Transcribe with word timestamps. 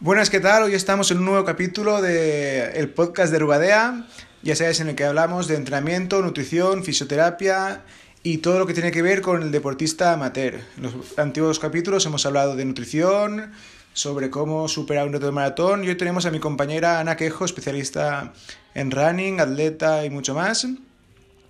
Buenas, 0.00 0.30
¿qué 0.30 0.38
tal? 0.38 0.62
Hoy 0.62 0.74
estamos 0.74 1.10
en 1.10 1.18
un 1.18 1.24
nuevo 1.24 1.44
capítulo 1.44 2.00
del 2.00 2.70
el 2.76 2.88
podcast 2.88 3.32
de 3.32 3.40
Rubadea, 3.40 4.06
ya 4.44 4.54
sabes, 4.54 4.78
en 4.78 4.90
el 4.90 4.94
que 4.94 5.02
hablamos 5.02 5.48
de 5.48 5.56
entrenamiento, 5.56 6.22
nutrición, 6.22 6.84
fisioterapia 6.84 7.82
y 8.22 8.38
todo 8.38 8.60
lo 8.60 8.66
que 8.68 8.74
tiene 8.74 8.92
que 8.92 9.02
ver 9.02 9.22
con 9.22 9.42
el 9.42 9.50
deportista 9.50 10.12
amateur. 10.12 10.60
En 10.76 10.84
los 10.84 11.18
antiguos 11.18 11.58
capítulos 11.58 12.06
hemos 12.06 12.24
hablado 12.26 12.54
de 12.54 12.64
nutrición, 12.64 13.50
sobre 13.92 14.30
cómo 14.30 14.68
superar 14.68 15.04
un 15.04 15.14
reto 15.14 15.26
de 15.26 15.32
maratón 15.32 15.82
y 15.82 15.88
hoy 15.88 15.96
tenemos 15.96 16.26
a 16.26 16.30
mi 16.30 16.38
compañera 16.38 17.00
Ana 17.00 17.16
Quejo, 17.16 17.44
especialista 17.44 18.32
en 18.74 18.92
running, 18.92 19.40
atleta 19.40 20.04
y 20.04 20.10
mucho 20.10 20.32
más, 20.32 20.64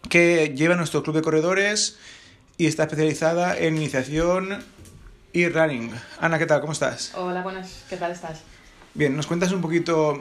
que 0.09 0.55
lleva 0.57 0.75
nuestro 0.75 1.03
club 1.03 1.17
de 1.17 1.21
corredores 1.21 1.99
y 2.57 2.67
está 2.67 2.85
especializada 2.85 3.59
en 3.59 3.77
iniciación 3.77 4.65
y 5.33 5.49
running. 5.49 5.93
Ana, 6.21 6.39
¿qué 6.39 6.47
tal? 6.47 6.61
¿Cómo 6.61 6.73
estás? 6.73 7.15
Hola, 7.15 7.43
buenas. 7.43 7.85
¿Qué 7.89 7.97
tal 7.97 8.13
estás? 8.13 8.43
Bien, 8.95 9.15
¿nos 9.17 9.27
cuentas 9.27 9.53
un 9.53 9.61
poquito 9.61 10.19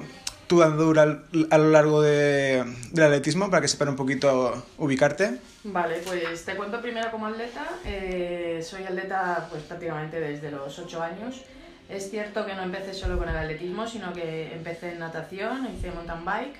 tu 0.48 0.62
andadura 0.62 1.24
a 1.50 1.58
lo 1.58 1.70
largo 1.70 2.02
de, 2.02 2.64
del 2.92 3.06
atletismo 3.06 3.50
para 3.50 3.62
que 3.62 3.68
sepan 3.68 3.90
un 3.90 3.96
poquito 3.96 4.66
ubicarte? 4.78 5.40
Vale, 5.64 6.00
pues 6.06 6.46
te 6.46 6.56
cuento 6.56 6.82
primero 6.82 7.10
como 7.12 7.28
atleta. 7.28 7.68
Eh, 7.86 8.62
soy 8.64 8.84
atleta 8.84 9.48
pues 9.50 9.64
prácticamente 9.64 10.20
desde 10.20 10.52
los 10.52 10.78
8 10.78 11.02
años. 11.02 11.44
Es 11.90 12.10
cierto 12.10 12.46
que 12.46 12.54
no 12.54 12.64
empecé 12.64 12.94
solo 12.94 13.18
con 13.18 13.30
el 13.30 13.38
atletismo, 13.38 13.88
sino 13.88 14.12
que 14.14 14.54
empecé 14.54 14.92
en 14.92 15.00
natación, 15.00 15.68
hice 15.74 15.90
mountain 15.92 16.26
bike, 16.26 16.56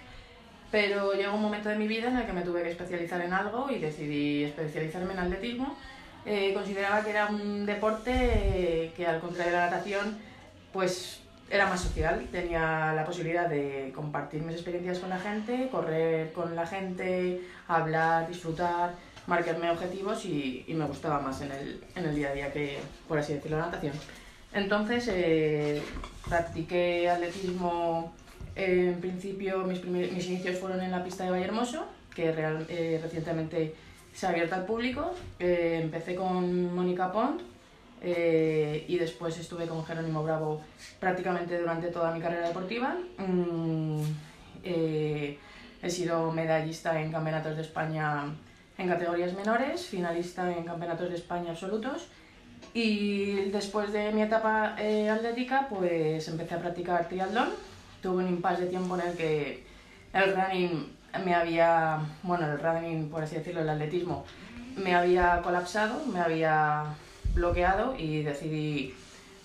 pero 0.72 1.14
llegó 1.14 1.36
un 1.36 1.42
momento 1.42 1.68
de 1.68 1.76
mi 1.76 1.86
vida 1.86 2.08
en 2.08 2.18
el 2.18 2.26
que 2.26 2.32
me 2.32 2.44
tuve 2.44 2.64
que 2.64 2.72
especializar 2.72 3.20
en 3.20 3.34
algo 3.34 3.70
y 3.70 3.80
decidí 3.80 4.46
especializarme 4.46 5.14
en 5.14 5.20
atletismo 5.20 5.78
eh, 6.30 6.54
consideraba 6.54 7.02
que 7.06 7.12
era 7.12 7.28
un 7.28 7.66
deporte 7.66 8.12
eh, 8.14 8.92
que 8.98 9.08
al 9.08 9.22
contrario 9.22 9.54
de 9.54 9.58
la 9.58 9.70
natación, 9.70 10.18
pues 10.74 11.22
era 11.50 11.70
más 11.70 11.80
social, 11.80 12.28
tenía 12.30 12.92
la 12.94 13.06
posibilidad 13.06 13.48
de 13.48 13.94
compartir 13.96 14.42
mis 14.42 14.56
experiencias 14.56 15.00
con 15.00 15.10
la 15.10 15.20
gente, 15.20 15.70
correr 15.72 16.34
con 16.34 16.54
la 16.54 16.68
gente, 16.68 17.40
hablar, 17.70 18.28
disfrutar, 18.28 18.96
marcarme 19.26 19.72
objetivos 19.72 20.26
y, 20.26 20.66
me 20.68 20.84
gustaba 20.84 21.22
más 21.22 21.40
en 21.40 21.54
el, 21.54 21.82
en 21.96 22.04
el, 22.04 22.14
día 22.14 22.32
a 22.32 22.34
día 22.34 22.52
que, 22.52 22.78
por 23.08 23.18
así 23.20 23.34
decirlo, 23.34 23.60
la 23.60 23.68
natación. 23.68 23.94
Entonces 24.52 25.08
eh, 25.10 25.82
practiqué 26.28 27.10
atletismo, 27.10 28.14
en 28.54 29.00
principio 29.00 29.60
mis, 29.60 29.82
mis 29.86 30.28
inicios 30.28 30.60
fueron 30.60 30.82
en 30.82 30.92
la 30.92 31.06
pista 31.06 31.24
de 31.24 31.32
Valle 31.32 31.46
Hermoso, 31.46 31.86
que 32.14 32.34
real, 32.34 32.68
recientemente 33.02 33.76
se 34.18 34.26
ha 34.26 34.30
abierto 34.30 34.56
al 34.56 34.66
público. 34.66 35.14
Eh, 35.38 35.80
empecé 35.84 36.16
con 36.16 36.74
Mónica 36.74 37.12
Pont 37.12 37.40
eh, 38.02 38.84
y 38.88 38.98
después 38.98 39.38
estuve 39.38 39.68
con 39.68 39.86
Jerónimo 39.86 40.24
Bravo 40.24 40.62
prácticamente 41.00 41.60
durante 41.60 41.90
toda 41.90 42.12
mi 42.12 42.20
carrera 42.20 42.48
deportiva. 42.48 42.98
Mm, 43.20 44.02
eh, 44.64 45.38
he 45.84 45.90
sido 45.92 46.32
medallista 46.32 47.00
en 47.00 47.12
campeonatos 47.12 47.56
de 47.58 47.62
España 47.62 48.24
en 48.80 48.88
categorías 48.88 49.36
menores, 49.36 49.86
finalista 49.86 50.52
en 50.52 50.64
campeonatos 50.64 51.10
de 51.10 51.16
España 51.16 51.52
absolutos. 51.52 52.08
Y 52.74 53.50
después 53.52 53.94
de 53.94 54.12
mi 54.14 54.24
etapa 54.24 54.74
atlética, 54.74 55.68
pues 55.70 56.28
empecé 56.28 56.56
a 56.56 56.60
practicar 56.60 57.08
triatlón. 57.08 57.50
Tuve 58.02 58.24
un 58.24 58.30
impasse 58.30 58.64
de 58.64 58.68
tiempo 58.68 58.96
en 58.96 59.08
el 59.08 59.16
que 59.16 59.64
el 60.14 60.36
running 60.36 60.97
me 61.24 61.34
había, 61.36 62.00
bueno, 62.24 62.46
el 62.46 62.60
running, 62.60 63.10
por 63.10 63.24
así 63.24 63.36
decirlo, 63.36 63.62
el 63.62 63.70
atletismo, 63.70 64.26
me 64.76 64.96
había 64.96 65.42
colapsado, 65.42 66.06
me 66.06 66.20
había 66.20 66.86
bloqueado 67.34 67.96
y 67.98 68.24
decidí, 68.24 68.94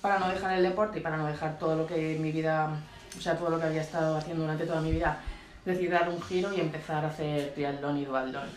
para 0.00 0.18
no 0.18 0.28
dejar 0.28 0.56
el 0.56 0.62
deporte 0.62 0.98
y 0.98 1.02
para 1.02 1.16
no 1.16 1.26
dejar 1.26 1.58
todo 1.58 1.76
lo 1.76 1.86
que 1.86 2.18
mi 2.20 2.32
vida, 2.32 2.70
o 3.16 3.20
sea, 3.20 3.36
todo 3.36 3.50
lo 3.50 3.58
que 3.58 3.66
había 3.66 3.82
estado 3.82 4.16
haciendo 4.16 4.42
durante 4.42 4.66
toda 4.66 4.80
mi 4.80 4.92
vida, 4.92 5.20
decidí 5.64 5.88
dar 5.88 6.08
un 6.08 6.20
giro 6.22 6.52
y 6.52 6.60
empezar 6.60 7.04
a 7.04 7.08
hacer 7.08 7.52
triatlón 7.54 7.98
y 7.98 8.04
dualdón. 8.04 8.48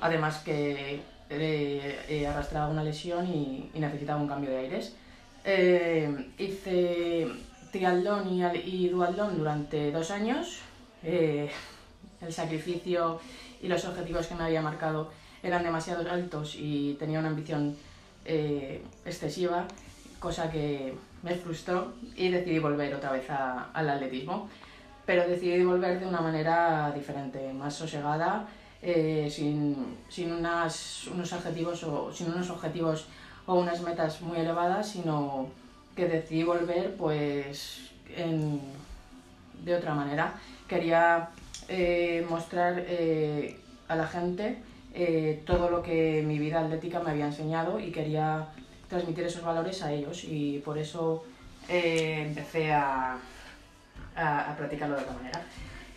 Además 0.00 0.38
que 0.38 1.02
he 1.30 2.26
arrastrado 2.26 2.70
una 2.70 2.84
lesión 2.84 3.26
y, 3.26 3.70
necesitaba 3.74 4.20
un 4.20 4.28
cambio 4.28 4.50
de 4.50 4.58
aires. 4.58 4.94
Eh, 5.44 6.30
hice 6.38 7.28
triatlón 7.70 8.28
y, 8.28 8.44
y 8.44 8.88
dualdón 8.88 9.38
durante 9.38 9.90
dos 9.92 10.10
años. 10.10 10.60
El 12.24 12.32
sacrificio 12.32 13.20
y 13.62 13.68
los 13.68 13.84
objetivos 13.84 14.26
que 14.26 14.34
me 14.34 14.44
había 14.44 14.62
marcado 14.62 15.10
eran 15.42 15.62
demasiado 15.62 16.10
altos 16.10 16.56
y 16.58 16.94
tenía 16.94 17.18
una 17.18 17.28
ambición 17.28 17.76
eh, 18.24 18.82
excesiva, 19.04 19.66
cosa 20.18 20.50
que 20.50 20.94
me 21.22 21.34
frustró 21.34 21.92
y 22.16 22.30
decidí 22.30 22.58
volver 22.58 22.94
otra 22.94 23.12
vez 23.12 23.28
al 23.28 23.90
atletismo. 23.90 24.48
Pero 25.04 25.28
decidí 25.28 25.62
volver 25.62 26.00
de 26.00 26.06
una 26.06 26.20
manera 26.20 26.90
diferente, 26.94 27.52
más 27.52 27.74
sosegada, 27.74 28.48
eh, 28.80 29.28
sin, 29.30 29.98
sin 30.08 30.32
unas, 30.32 31.06
unos 31.08 31.30
objetivos 31.32 31.84
o, 31.84 32.10
sin 32.10 32.30
unos 32.30 32.48
objetivos 32.48 33.06
o 33.46 33.54
unas 33.54 33.82
metas 33.82 34.22
muy 34.22 34.38
elevadas, 34.38 34.88
sino 34.88 35.48
que 35.94 36.06
decidí 36.06 36.42
volver 36.42 36.96
pues 36.96 37.90
de 39.64 39.74
otra 39.74 39.94
manera. 39.94 40.34
Quería 40.68 41.28
eh, 41.68 42.24
mostrar 42.28 42.84
eh, 42.86 43.56
a 43.88 43.96
la 43.96 44.06
gente 44.06 44.58
eh, 44.92 45.42
todo 45.46 45.70
lo 45.70 45.82
que 45.82 46.22
mi 46.26 46.38
vida 46.38 46.60
atlética 46.60 47.00
me 47.00 47.10
había 47.10 47.26
enseñado 47.26 47.80
y 47.80 47.90
quería 47.90 48.48
transmitir 48.88 49.24
esos 49.24 49.42
valores 49.42 49.82
a 49.82 49.92
ellos 49.92 50.24
y 50.24 50.58
por 50.64 50.78
eso 50.78 51.24
empecé 51.66 52.70
a, 52.72 53.16
a, 54.14 54.54
practicarlo 54.56 54.96
de 54.96 55.02
otra 55.02 55.14
manera. 55.14 55.42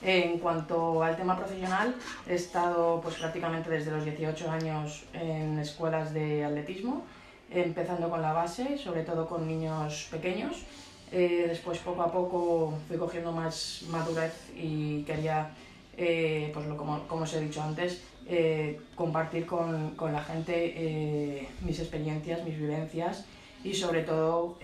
En 0.01 0.39
cuanto 0.39 1.03
al 1.03 1.17
tema 1.17 1.35
profesional, 1.35 1.94
he 2.27 2.35
estado 2.35 3.01
pues, 3.01 3.16
prácticamente 3.16 3.69
desde 3.69 3.91
los 3.91 4.06
18 4.06 4.50
años 4.50 5.03
en 5.13 5.59
escuelas 5.59 6.13
de 6.13 6.45
atletismo, 6.45 7.06
empezando 7.51 8.09
con 8.09 8.22
la 8.22 8.31
base, 8.31 8.77
sobre 8.77 9.03
todo 9.03 9.27
con 9.27 9.47
niños 9.47 10.07
pequeños, 10.09 10.66
eh, 11.12 11.45
después 11.47 11.79
poco 11.79 12.01
a 12.01 12.12
poco 12.12 12.73
fui 12.88 12.97
cogiendo 12.97 13.31
más 13.31 13.84
madurez 13.90 14.34
y 14.56 15.03
quería, 15.03 15.51
eh, 15.95 16.51
pues 16.53 16.66
lo, 16.68 16.75
como, 16.75 17.07
como, 17.07 17.23
os 17.23 17.34
he 17.34 17.40
dicho 17.40 17.62
antes, 17.62 18.01
eh, 18.28 18.79
compartir 18.95 19.45
con, 19.45 19.91
con, 19.91 20.12
la 20.12 20.22
gente 20.22 21.47
mis 21.62 21.79
experiencias, 21.79 22.44
mis 22.44 22.57
vivencias 22.57 23.25
y 23.63 23.73
sobre 23.73 24.03
todo 24.03 24.57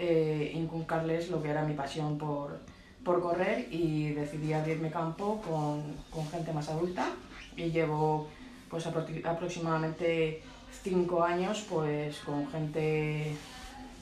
inculcarles 0.53 1.29
lo 1.29 1.41
que 1.41 1.49
era 1.49 1.63
mi 1.63 1.73
pasión 1.73 2.17
por, 2.17 2.59
por 3.05 3.21
correr 3.21 3.67
y 3.71 4.09
decidí 4.09 4.51
abrirme 4.51 4.91
campo 4.91 5.41
con, 5.41 5.95
con 6.09 6.27
gente 6.29 6.51
más 6.51 6.69
adulta 6.69 7.09
y 7.55 7.71
llevo 7.71 8.27
pues 8.69 8.85
aproximadamente 8.87 10.41
cinco 10.83 11.23
años 11.23 11.65
pues 11.69 12.19
con 12.19 12.49
gente 12.51 13.35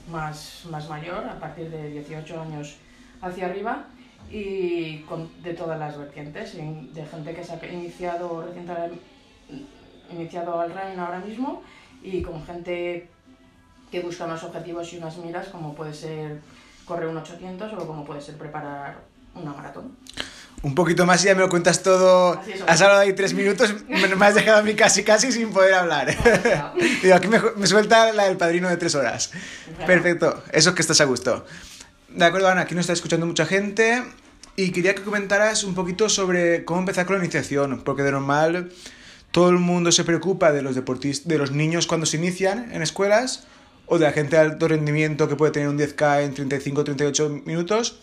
más, 0.09 0.63
más 0.69 0.89
mayor, 0.89 1.25
a 1.25 1.39
partir 1.39 1.69
de 1.69 1.89
18 1.89 2.41
años 2.41 2.78
hacia 3.22 3.45
arriba, 3.45 3.85
y 4.29 5.00
con, 5.00 5.29
de 5.44 5.53
todas 5.53 5.78
las 5.78 5.97
vertientes, 5.97 6.56
de 6.56 7.06
gente 7.06 7.34
que 7.34 7.44
se 7.44 7.53
ha 7.53 7.66
iniciado 7.67 8.41
recientemente 8.41 9.00
iniciado 10.11 10.59
al 10.59 10.72
running 10.72 11.00
ahora 11.00 11.19
mismo 11.19 11.63
y 12.03 12.22
con 12.22 12.44
gente 12.44 13.09
que 13.91 14.01
busca 14.01 14.25
unos 14.25 14.44
objetivos 14.44 14.91
y 14.94 14.97
unas 14.97 15.17
miras 15.17 15.47
como 15.50 15.73
puede 15.73 15.94
ser 15.94 16.41
correr 16.85 17.07
un 17.07 17.17
800 17.17 17.73
o 17.73 17.88
como 17.88 18.06
puede 18.06 18.22
ser 18.22 18.38
preparar 18.38 18.95
una 19.35 19.53
maratón 19.53 19.95
un 20.63 20.75
poquito 20.75 21.06
más 21.06 21.23
y 21.23 21.28
ya 21.28 21.35
me 21.35 21.41
lo 21.41 21.50
cuentas 21.50 21.81
todo. 21.81 22.39
Has 22.67 22.81
hablado 22.81 23.01
ahí 23.01 23.13
tres 23.13 23.34
minutos, 23.34 23.73
me 23.88 24.25
has 24.25 24.35
dejado 24.35 24.59
a 24.59 24.62
mí 24.62 24.75
casi 24.75 25.03
casi 25.03 25.31
sin 25.31 25.51
poder 25.51 25.73
hablar. 25.73 26.16
Digo, 27.01 27.16
aquí 27.16 27.28
me, 27.28 27.67
suelta 27.67 28.12
la 28.13 28.25
del 28.25 28.38
padrino 28.38 28.69
de 28.69 28.78
tres 28.78 28.95
horas. 28.95 29.31
Perfecto, 29.85 30.44
eso 30.51 30.69
es 30.69 30.75
que 30.75 30.81
estás 30.81 31.01
a 31.01 31.06
gusto. 31.06 31.45
De 32.09 32.25
acuerdo, 32.25 32.47
Ana, 32.50 32.61
aquí 32.61 32.75
nos 32.75 32.84
está 32.84 32.94
escuchando 32.94 33.25
mucha 33.25 33.45
gente 33.45 34.03
y 34.55 34.72
quería 34.72 34.93
que 34.93 35.02
comentaras 35.02 35.64
un 35.64 35.73
poquito 35.73 36.09
sobre 36.09 36.66
cómo 36.66 36.81
empezar 36.81 37.05
con 37.05 37.17
la 37.17 37.23
iniciación, 37.23 37.81
porque 37.84 38.03
de 38.03 38.11
normal 38.11 38.72
todo 39.31 39.49
el 39.49 39.58
mundo 39.58 39.91
se 39.91 40.03
preocupa 40.03 40.52
de 40.52 40.61
los 40.61 40.75
deportistas, 40.75 41.28
de 41.28 41.37
los 41.37 41.52
niños 41.52 41.87
cuando 41.87 42.05
se 42.05 42.17
inician 42.17 42.70
en 42.73 42.81
escuelas 42.81 43.46
o 43.87 43.97
de 43.97 44.05
la 44.05 44.11
gente 44.11 44.35
de 44.35 44.41
alto 44.43 44.67
rendimiento 44.67 45.28
que 45.28 45.35
puede 45.35 45.53
tener 45.53 45.70
un 45.70 45.79
10K 45.79 46.23
en 46.23 46.34
35 46.34 46.84
38 46.84 47.41
minutos 47.46 47.99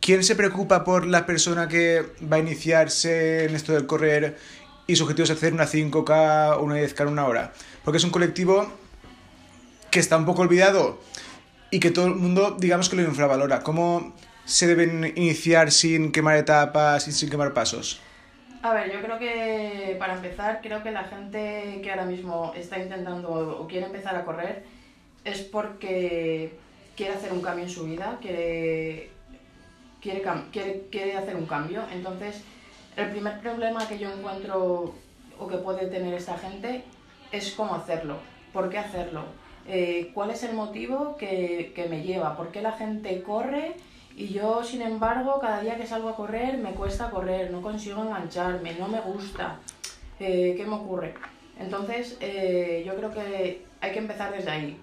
¿Quién 0.00 0.24
se 0.24 0.34
preocupa 0.34 0.82
por 0.82 1.06
la 1.06 1.26
persona 1.26 1.68
que 1.68 2.02
va 2.20 2.36
a 2.36 2.40
iniciarse 2.40 3.44
en 3.44 3.54
esto 3.54 3.74
del 3.74 3.86
correr 3.86 4.38
y 4.86 4.96
su 4.96 5.02
objetivo 5.04 5.24
es 5.24 5.30
hacer 5.30 5.52
una 5.52 5.66
5K 5.66 6.56
o 6.56 6.62
una 6.62 6.76
10K 6.76 7.02
en 7.02 7.08
una 7.08 7.26
hora? 7.26 7.52
Porque 7.84 7.98
es 7.98 8.04
un 8.04 8.10
colectivo 8.10 8.66
que 9.90 10.00
está 10.00 10.16
un 10.16 10.24
poco 10.24 10.40
olvidado 10.40 11.00
y 11.70 11.80
que 11.80 11.90
todo 11.90 12.06
el 12.06 12.14
mundo, 12.14 12.56
digamos 12.58 12.88
que 12.88 12.96
lo 12.96 13.02
infravalora. 13.02 13.60
¿Cómo 13.60 14.14
se 14.46 14.66
deben 14.66 15.12
iniciar 15.16 15.70
sin 15.70 16.12
quemar 16.12 16.38
etapas 16.38 17.06
y 17.06 17.12
sin 17.12 17.28
quemar 17.28 17.52
pasos? 17.52 18.00
A 18.62 18.72
ver, 18.72 18.90
yo 18.90 19.02
creo 19.02 19.18
que 19.18 19.96
para 19.98 20.14
empezar, 20.14 20.60
creo 20.62 20.82
que 20.82 20.92
la 20.92 21.04
gente 21.04 21.80
que 21.82 21.90
ahora 21.90 22.06
mismo 22.06 22.54
está 22.56 22.78
intentando 22.78 23.30
o 23.30 23.68
quiere 23.68 23.84
empezar 23.84 24.16
a 24.16 24.24
correr 24.24 24.64
es 25.24 25.40
porque 25.40 26.52
quiere 26.96 27.12
hacer 27.14 27.32
un 27.32 27.42
cambio 27.42 27.64
en 27.64 27.70
su 27.70 27.84
vida, 27.84 28.18
quiere 28.20 29.19
quiere, 30.00 30.22
quiere, 30.52 30.86
quiere 30.90 31.16
hacer 31.16 31.36
un 31.36 31.46
cambio. 31.46 31.82
Entonces, 31.92 32.42
el 32.96 33.10
primer 33.10 33.40
problema 33.40 33.86
que 33.88 33.98
yo 33.98 34.12
encuentro 34.12 34.94
o 35.38 35.46
que 35.46 35.56
puede 35.56 35.86
tener 35.86 36.12
esta 36.14 36.36
gente 36.36 36.84
es 37.32 37.52
cómo 37.52 37.74
hacerlo, 37.74 38.16
por 38.52 38.68
qué 38.68 38.78
hacerlo, 38.78 39.24
eh, 39.66 40.10
cuál 40.14 40.30
es 40.30 40.42
el 40.42 40.54
motivo 40.54 41.16
que, 41.16 41.72
que, 41.74 41.86
me 41.88 42.02
lleva, 42.02 42.36
por 42.36 42.50
qué 42.50 42.60
la 42.60 42.72
gente 42.72 43.22
corre 43.22 43.76
y 44.16 44.28
yo, 44.28 44.64
sin 44.64 44.82
embargo, 44.82 45.38
cada 45.40 45.60
día 45.60 45.76
que 45.76 45.86
salgo 45.86 46.08
a 46.08 46.16
correr 46.16 46.58
me 46.58 46.72
cuesta 46.72 47.10
correr, 47.10 47.50
no 47.50 47.62
consigo 47.62 48.02
engancharme, 48.02 48.74
no 48.74 48.88
me 48.88 49.00
gusta, 49.00 49.58
eh, 50.18 50.54
¿qué 50.56 50.66
me 50.66 50.74
ocurre? 50.74 51.14
Entonces, 51.58 52.16
eh, 52.20 52.82
yo 52.86 52.96
creo 52.96 53.12
que 53.12 53.64
hay 53.80 53.92
que 53.92 53.98
empezar 53.98 54.32
desde 54.32 54.50
ahí, 54.50 54.80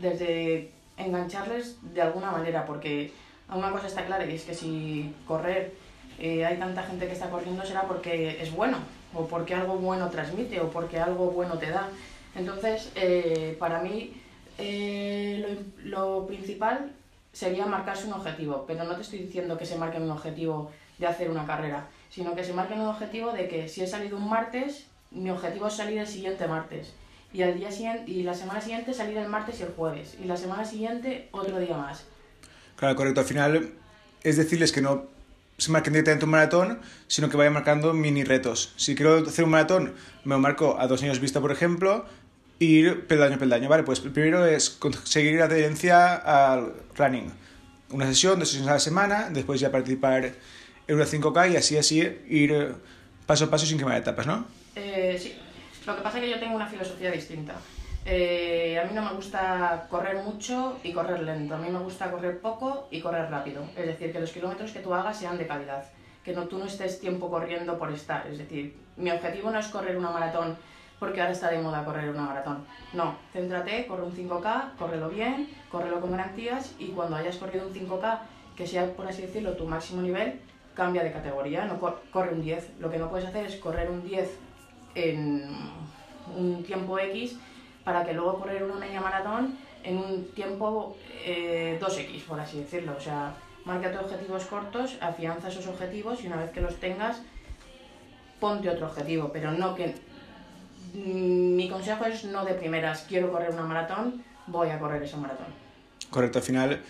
desde 0.00 0.72
engancharles 0.96 1.78
de 1.94 2.02
alguna 2.02 2.30
manera, 2.30 2.64
porque 2.64 3.12
una 3.56 3.70
cosa 3.70 3.86
está 3.86 4.04
clara 4.04 4.26
y 4.26 4.34
es 4.34 4.44
que 4.44 4.54
si 4.54 5.14
correr 5.26 5.74
eh, 6.18 6.44
hay 6.44 6.56
tanta 6.56 6.82
gente 6.82 7.06
que 7.06 7.12
está 7.12 7.30
corriendo 7.30 7.64
será 7.64 7.82
porque 7.82 8.42
es 8.42 8.52
bueno, 8.52 8.78
o 9.14 9.26
porque 9.26 9.54
algo 9.54 9.76
bueno 9.76 10.10
transmite, 10.10 10.60
o 10.60 10.70
porque 10.70 10.98
algo 10.98 11.30
bueno 11.30 11.58
te 11.58 11.70
da. 11.70 11.88
Entonces, 12.34 12.90
eh, 12.96 13.56
para 13.58 13.80
mí, 13.80 14.20
eh, 14.58 15.64
lo, 15.84 16.26
principal 16.26 16.90
sería 17.32 17.66
marcarse 17.66 18.06
un 18.06 18.14
objetivo, 18.14 18.64
pero 18.66 18.84
no 18.84 18.96
te 18.96 19.02
estoy 19.02 19.20
diciendo 19.20 19.56
que 19.56 19.66
se 19.66 19.76
marquen 19.76 20.02
un 20.02 20.10
objetivo 20.10 20.72
de 20.98 21.06
hacer 21.06 21.30
una 21.30 21.46
carrera, 21.46 21.86
sino 22.10 22.34
que 22.34 22.42
se 22.42 22.52
marquen 22.52 22.80
un 22.80 22.88
objetivo 22.88 23.32
de 23.32 23.48
que 23.48 23.68
si 23.68 23.82
he 23.82 23.86
salido 23.86 24.16
un 24.16 24.28
martes, 24.28 24.86
mi 25.12 25.30
objetivo 25.30 25.68
es 25.68 25.74
salir 25.74 25.98
el 25.98 26.06
siguiente 26.06 26.48
martes. 26.48 26.94
Y, 27.32 27.42
al 27.42 27.56
día 27.56 27.70
siguiente, 27.70 28.10
y 28.10 28.22
la 28.22 28.34
semana 28.34 28.60
siguiente 28.60 28.92
salir 28.92 29.18
el 29.18 29.28
martes 29.28 29.60
y 29.60 29.62
el 29.62 29.70
jueves. 29.70 30.16
Y 30.20 30.24
la 30.24 30.36
semana 30.36 30.64
siguiente 30.64 31.28
otro 31.30 31.58
día 31.60 31.76
más. 31.76 32.06
Claro, 32.78 32.94
correcto. 32.96 33.20
Al 33.20 33.26
final 33.26 33.72
es 34.22 34.36
decirles 34.36 34.72
que 34.72 34.80
no 34.80 35.06
se 35.58 35.72
marquen 35.72 35.92
directamente 35.92 36.24
un 36.24 36.30
maratón, 36.30 36.80
sino 37.08 37.28
que 37.28 37.36
vayan 37.36 37.52
marcando 37.52 37.92
mini 37.92 38.22
retos. 38.22 38.72
Si 38.76 38.94
quiero 38.94 39.18
hacer 39.18 39.44
un 39.44 39.50
maratón, 39.50 39.94
me 40.24 40.36
lo 40.36 40.38
marco 40.38 40.76
a 40.78 40.86
dos 40.86 41.02
años 41.02 41.18
vista, 41.18 41.40
por 41.40 41.50
ejemplo, 41.50 42.06
y 42.60 42.66
ir 42.66 43.06
peldaño 43.06 43.38
peldaño. 43.38 43.68
Vale, 43.68 43.82
pues 43.82 44.00
el 44.04 44.12
primero 44.12 44.46
es 44.46 44.70
conseguir 44.70 45.42
adherencia 45.42 46.14
al 46.14 46.74
running. 46.96 47.32
Una 47.90 48.06
sesión, 48.06 48.38
dos 48.38 48.48
sesiones 48.48 48.70
a 48.70 48.74
la 48.74 48.80
semana, 48.80 49.30
después 49.30 49.58
ya 49.60 49.72
participar 49.72 50.32
en 50.86 50.94
una 50.94 51.04
5K 51.04 51.52
y 51.52 51.56
así, 51.56 51.76
así 51.76 51.98
ir 52.28 52.74
paso 53.26 53.46
a 53.46 53.50
paso 53.50 53.66
sin 53.66 53.78
quemar 53.78 53.96
etapas, 53.96 54.26
¿no? 54.26 54.46
Eh, 54.76 55.18
sí. 55.20 55.34
Lo 55.86 55.96
que 55.96 56.02
pasa 56.02 56.18
es 56.18 56.24
que 56.24 56.30
yo 56.30 56.38
tengo 56.38 56.54
una 56.54 56.66
filosofía 56.66 57.10
distinta. 57.10 57.54
Eh, 58.10 58.80
a 58.82 58.84
mí 58.84 58.94
no 58.94 59.02
me 59.02 59.12
gusta 59.12 59.86
correr 59.90 60.16
mucho 60.24 60.78
y 60.82 60.94
correr 60.94 61.20
lento, 61.20 61.54
a 61.54 61.58
mí 61.58 61.68
me 61.68 61.78
gusta 61.78 62.10
correr 62.10 62.40
poco 62.40 62.88
y 62.90 63.02
correr 63.02 63.30
rápido. 63.30 63.62
Es 63.76 63.84
decir, 63.84 64.10
que 64.12 64.20
los 64.20 64.32
kilómetros 64.32 64.72
que 64.72 64.80
tú 64.80 64.94
hagas 64.94 65.18
sean 65.18 65.36
de 65.36 65.46
calidad, 65.46 65.84
que 66.24 66.32
no, 66.32 66.44
tú 66.44 66.56
no 66.56 66.64
estés 66.64 67.00
tiempo 67.00 67.28
corriendo 67.28 67.78
por 67.78 67.92
estar. 67.92 68.26
Es 68.26 68.38
decir, 68.38 68.78
mi 68.96 69.10
objetivo 69.10 69.50
no 69.50 69.58
es 69.58 69.68
correr 69.68 69.98
una 69.98 70.10
maratón 70.10 70.56
porque 70.98 71.20
ahora 71.20 71.34
está 71.34 71.50
de 71.50 71.58
moda 71.58 71.84
correr 71.84 72.08
una 72.08 72.22
maratón. 72.22 72.64
No, 72.94 73.14
céntrate, 73.30 73.86
corre 73.86 74.04
un 74.04 74.16
5K, 74.16 74.76
córrelo 74.78 75.10
bien, 75.10 75.46
córrelo 75.70 76.00
con 76.00 76.12
garantías 76.12 76.74
y 76.78 76.86
cuando 76.86 77.16
hayas 77.16 77.36
corrido 77.36 77.66
un 77.66 77.74
5K, 77.74 78.20
que 78.56 78.66
sea, 78.66 78.90
por 78.96 79.06
así 79.06 79.20
decirlo, 79.20 79.52
tu 79.52 79.66
máximo 79.66 80.00
nivel, 80.00 80.40
cambia 80.72 81.04
de 81.04 81.12
categoría, 81.12 81.66
no 81.66 81.78
corre 81.78 82.32
un 82.32 82.40
10. 82.40 82.80
Lo 82.80 82.90
que 82.90 82.96
no 82.96 83.10
puedes 83.10 83.28
hacer 83.28 83.44
es 83.44 83.56
correr 83.56 83.90
un 83.90 84.02
10 84.02 84.34
en 84.94 85.44
un 86.34 86.64
tiempo 86.64 86.98
X 86.98 87.38
para 87.88 88.04
que 88.04 88.12
luego 88.12 88.38
correr 88.38 88.62
una 88.62 88.74
media 88.74 89.00
maratón 89.00 89.56
en 89.82 89.96
un 89.96 90.26
tiempo 90.34 90.94
2X, 91.24 91.24
eh, 91.24 92.22
por 92.28 92.38
así 92.38 92.58
decirlo. 92.58 92.94
O 92.94 93.00
sea, 93.00 93.34
marca 93.64 93.90
tus 93.90 94.02
objetivos 94.02 94.44
cortos, 94.44 94.98
afianza 95.00 95.48
esos 95.48 95.66
objetivos 95.68 96.22
y 96.22 96.26
una 96.26 96.36
vez 96.36 96.50
que 96.50 96.60
los 96.60 96.76
tengas, 96.76 97.22
ponte 98.40 98.68
otro 98.68 98.88
objetivo, 98.88 99.30
pero 99.32 99.52
no 99.52 99.74
que... 99.74 99.94
Mm, 100.92 101.56
mi 101.56 101.70
consejo 101.70 102.04
es 102.04 102.24
no 102.24 102.44
de 102.44 102.52
primeras, 102.52 103.06
quiero 103.08 103.32
correr 103.32 103.52
una 103.52 103.62
maratón, 103.62 104.22
voy 104.48 104.68
a 104.68 104.78
correr 104.78 105.02
esa 105.02 105.16
maratón. 105.16 105.46
Correcto, 106.10 106.40
al 106.40 106.44
final 106.44 106.82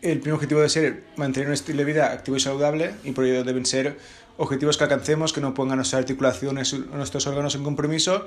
el 0.00 0.20
primer 0.20 0.36
objetivo 0.36 0.60
debe 0.60 0.70
ser 0.70 1.04
mantener 1.16 1.48
un 1.48 1.52
estilo 1.52 1.80
de 1.80 1.84
vida 1.84 2.10
activo 2.10 2.38
y 2.38 2.40
saludable 2.40 2.94
y 3.04 3.12
por 3.12 3.26
ello 3.26 3.44
deben 3.44 3.66
ser 3.66 3.98
objetivos 4.38 4.78
que 4.78 4.84
alcancemos, 4.84 5.34
que 5.34 5.42
no 5.42 5.52
pongan 5.52 5.76
nuestras 5.76 6.00
articulaciones, 6.00 6.72
nuestros 6.72 7.26
órganos 7.26 7.54
en 7.54 7.64
compromiso 7.64 8.26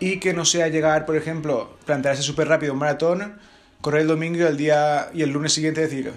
y 0.00 0.20
que 0.20 0.32
no 0.32 0.44
sea 0.44 0.68
llegar, 0.68 1.06
por 1.06 1.16
ejemplo, 1.16 1.76
plantearse 1.84 2.22
súper 2.22 2.48
rápido 2.48 2.72
un 2.72 2.78
maratón, 2.78 3.38
correr 3.80 4.02
el 4.02 4.08
domingo 4.08 4.38
y 4.38 4.42
el, 4.42 4.56
día, 4.56 5.10
y 5.12 5.22
el 5.22 5.30
lunes 5.30 5.52
siguiente 5.52 5.80
decir, 5.80 6.12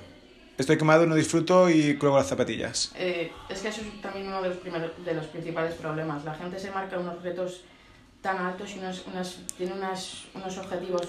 estoy 0.57 0.77
quemado, 0.77 1.05
no 1.05 1.15
disfruto 1.15 1.69
y 1.69 1.97
cuelgo 1.97 2.17
las 2.17 2.27
zapatillas. 2.27 2.91
Eh, 2.95 3.31
es 3.49 3.59
que 3.59 3.69
eso 3.69 3.81
es 3.81 4.01
también 4.01 4.27
uno 4.27 4.41
de 4.41 4.49
los, 4.49 4.57
primeros, 4.57 4.91
de 5.03 5.13
los 5.13 5.25
principales 5.27 5.73
problemas. 5.75 6.23
La 6.23 6.35
gente 6.35 6.59
se 6.59 6.71
marca 6.71 6.99
unos 6.99 7.21
retos 7.23 7.61
tan 8.21 8.37
altos 8.37 8.75
y 8.75 8.79
unos, 8.79 9.39
tiene 9.57 9.73
unas, 9.73 10.25
unos 10.35 10.57
objetivos 10.57 11.07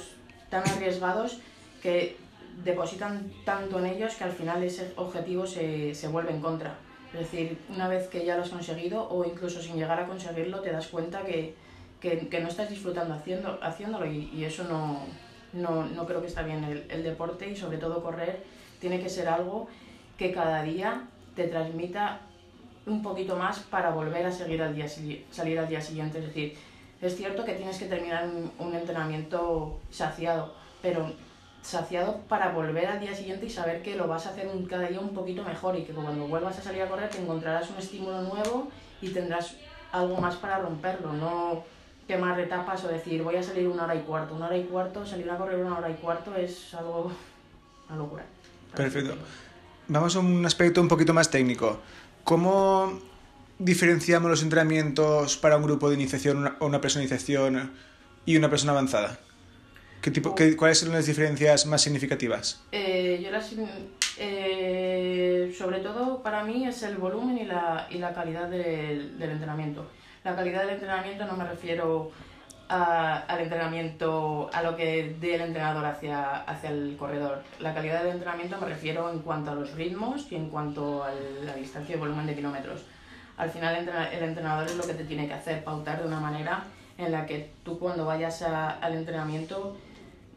tan 0.48 0.66
arriesgados 0.68 1.38
que 1.82 2.16
depositan 2.64 3.32
tanto 3.44 3.78
en 3.78 3.86
ellos 3.86 4.14
que 4.14 4.24
al 4.24 4.32
final 4.32 4.62
ese 4.62 4.92
objetivo 4.96 5.46
se, 5.46 5.94
se 5.94 6.08
vuelve 6.08 6.30
en 6.30 6.40
contra. 6.40 6.76
Es 7.12 7.20
decir, 7.20 7.58
una 7.68 7.88
vez 7.88 8.08
que 8.08 8.24
ya 8.24 8.36
lo 8.36 8.42
has 8.42 8.48
conseguido 8.48 9.06
o 9.08 9.24
incluso 9.24 9.60
sin 9.60 9.76
llegar 9.76 10.00
a 10.00 10.06
conseguirlo 10.06 10.60
te 10.60 10.70
das 10.70 10.86
cuenta 10.86 11.22
que 11.22 11.54
que, 12.02 12.40
no 12.40 12.48
estás 12.48 12.68
disfrutando 12.68 13.14
haciendo, 13.14 13.58
haciéndolo 13.62 14.06
y, 14.06 14.44
eso 14.44 14.64
no, 14.64 15.00
no, 15.52 15.84
no, 15.84 16.04
creo 16.04 16.20
que 16.20 16.26
está 16.26 16.42
bien. 16.42 16.64
El, 16.88 17.04
deporte 17.04 17.48
y 17.48 17.56
sobre 17.56 17.78
todo 17.78 18.02
correr 18.02 18.42
tiene 18.80 19.00
que 19.00 19.08
ser 19.08 19.28
algo 19.28 19.68
que 20.18 20.32
cada 20.32 20.62
día 20.64 21.04
te 21.36 21.46
transmita 21.46 22.20
un 22.86 23.02
poquito 23.02 23.36
más 23.36 23.60
para 23.60 23.90
volver 23.90 24.26
a 24.26 24.32
seguir 24.32 24.60
al 24.60 24.74
día, 24.74 24.86
salir 25.30 25.58
al 25.60 25.68
día 25.68 25.80
siguiente. 25.80 26.18
Es 26.18 26.26
decir, 26.26 26.56
es 27.00 27.16
cierto 27.16 27.44
que 27.44 27.54
tienes 27.54 27.78
que 27.78 27.86
terminar 27.86 28.26
un, 28.26 28.50
un 28.58 28.74
entrenamiento 28.74 29.78
saciado, 29.90 30.54
pero 30.82 31.12
saciado 31.62 32.18
para 32.28 32.50
volver 32.50 32.86
al 32.86 32.98
día 32.98 33.14
siguiente 33.14 33.46
y 33.46 33.50
saber 33.50 33.82
que 33.82 33.94
lo 33.94 34.08
vas 34.08 34.26
a 34.26 34.30
hacer 34.30 34.50
cada 34.68 34.88
día 34.88 34.98
un 34.98 35.14
poquito 35.14 35.44
mejor 35.44 35.78
y 35.78 35.84
que 35.84 35.92
cuando 35.92 36.26
vuelvas 36.26 36.58
a 36.58 36.62
salir 36.62 36.82
a 36.82 36.88
correr 36.88 37.08
te 37.08 37.22
encontrarás 37.22 37.70
un 37.70 37.76
estímulo 37.76 38.22
nuevo 38.22 38.68
y 39.00 39.10
tendrás 39.10 39.54
algo 39.92 40.16
más 40.16 40.34
para 40.36 40.58
romperlo, 40.58 41.12
no 41.12 41.62
quemar 42.06 42.38
etapas 42.40 42.84
o 42.84 42.88
decir 42.88 43.22
voy 43.22 43.36
a 43.36 43.42
salir 43.42 43.66
una 43.68 43.84
hora 43.84 43.94
y 43.94 44.00
cuarto. 44.00 44.34
Una 44.34 44.46
hora 44.46 44.56
y 44.56 44.64
cuarto, 44.64 45.06
salir 45.06 45.30
a 45.30 45.36
correr 45.36 45.58
una 45.58 45.78
hora 45.78 45.90
y 45.90 45.94
cuarto 45.94 46.34
es 46.34 46.74
algo 46.74 47.12
una 47.88 47.98
locura. 47.98 48.24
Perfecto. 48.74 49.16
Vamos 49.88 50.16
a 50.16 50.20
un 50.20 50.44
aspecto 50.46 50.80
un 50.80 50.88
poquito 50.88 51.12
más 51.12 51.30
técnico. 51.30 51.80
¿Cómo 52.24 53.00
diferenciamos 53.58 54.30
los 54.30 54.42
entrenamientos 54.42 55.36
para 55.36 55.56
un 55.56 55.64
grupo 55.64 55.88
de 55.88 55.96
iniciación 55.96 56.56
o 56.58 56.66
una 56.66 56.80
persona 56.80 57.00
de 57.00 57.08
iniciación 57.08 57.72
y 58.24 58.36
una 58.36 58.48
persona 58.48 58.72
avanzada? 58.72 59.18
¿Qué 60.00 60.10
tipo, 60.10 60.34
qué, 60.34 60.56
¿Cuáles 60.56 60.78
son 60.78 60.92
las 60.92 61.06
diferencias 61.06 61.64
más 61.66 61.82
significativas? 61.82 62.60
Eh, 62.72 63.20
yo 63.22 63.30
las, 63.30 63.52
eh, 64.18 65.54
sobre 65.56 65.78
todo 65.78 66.22
para 66.22 66.42
mí 66.42 66.66
es 66.66 66.82
el 66.82 66.96
volumen 66.96 67.38
y 67.38 67.44
la, 67.44 67.86
y 67.88 67.98
la 67.98 68.12
calidad 68.12 68.48
del, 68.48 69.18
del 69.18 69.30
entrenamiento. 69.30 69.86
La 70.24 70.36
calidad 70.36 70.60
del 70.60 70.74
entrenamiento 70.74 71.24
no 71.24 71.36
me 71.36 71.44
refiero 71.44 72.12
a, 72.68 73.18
al 73.18 73.40
entrenamiento, 73.40 74.48
a 74.52 74.62
lo 74.62 74.76
que 74.76 75.16
dé 75.20 75.34
el 75.34 75.40
entrenador 75.40 75.84
hacia, 75.84 76.42
hacia 76.44 76.70
el 76.70 76.96
corredor. 76.96 77.42
La 77.58 77.74
calidad 77.74 78.04
del 78.04 78.12
entrenamiento 78.12 78.56
me 78.58 78.68
refiero 78.68 79.10
en 79.10 79.18
cuanto 79.20 79.50
a 79.50 79.54
los 79.54 79.72
ritmos 79.72 80.30
y 80.30 80.36
en 80.36 80.48
cuanto 80.48 81.02
a 81.02 81.10
la 81.44 81.54
distancia 81.54 81.96
y 81.96 81.98
volumen 81.98 82.26
de 82.26 82.36
kilómetros. 82.36 82.84
Al 83.36 83.50
final 83.50 83.74
el 83.76 84.22
entrenador 84.22 84.66
es 84.66 84.76
lo 84.76 84.84
que 84.84 84.94
te 84.94 85.04
tiene 85.04 85.26
que 85.26 85.34
hacer, 85.34 85.64
pautar 85.64 86.00
de 86.00 86.06
una 86.06 86.20
manera 86.20 86.64
en 86.98 87.10
la 87.10 87.26
que 87.26 87.50
tú 87.64 87.78
cuando 87.78 88.04
vayas 88.04 88.42
al 88.42 88.94
entrenamiento 88.94 89.76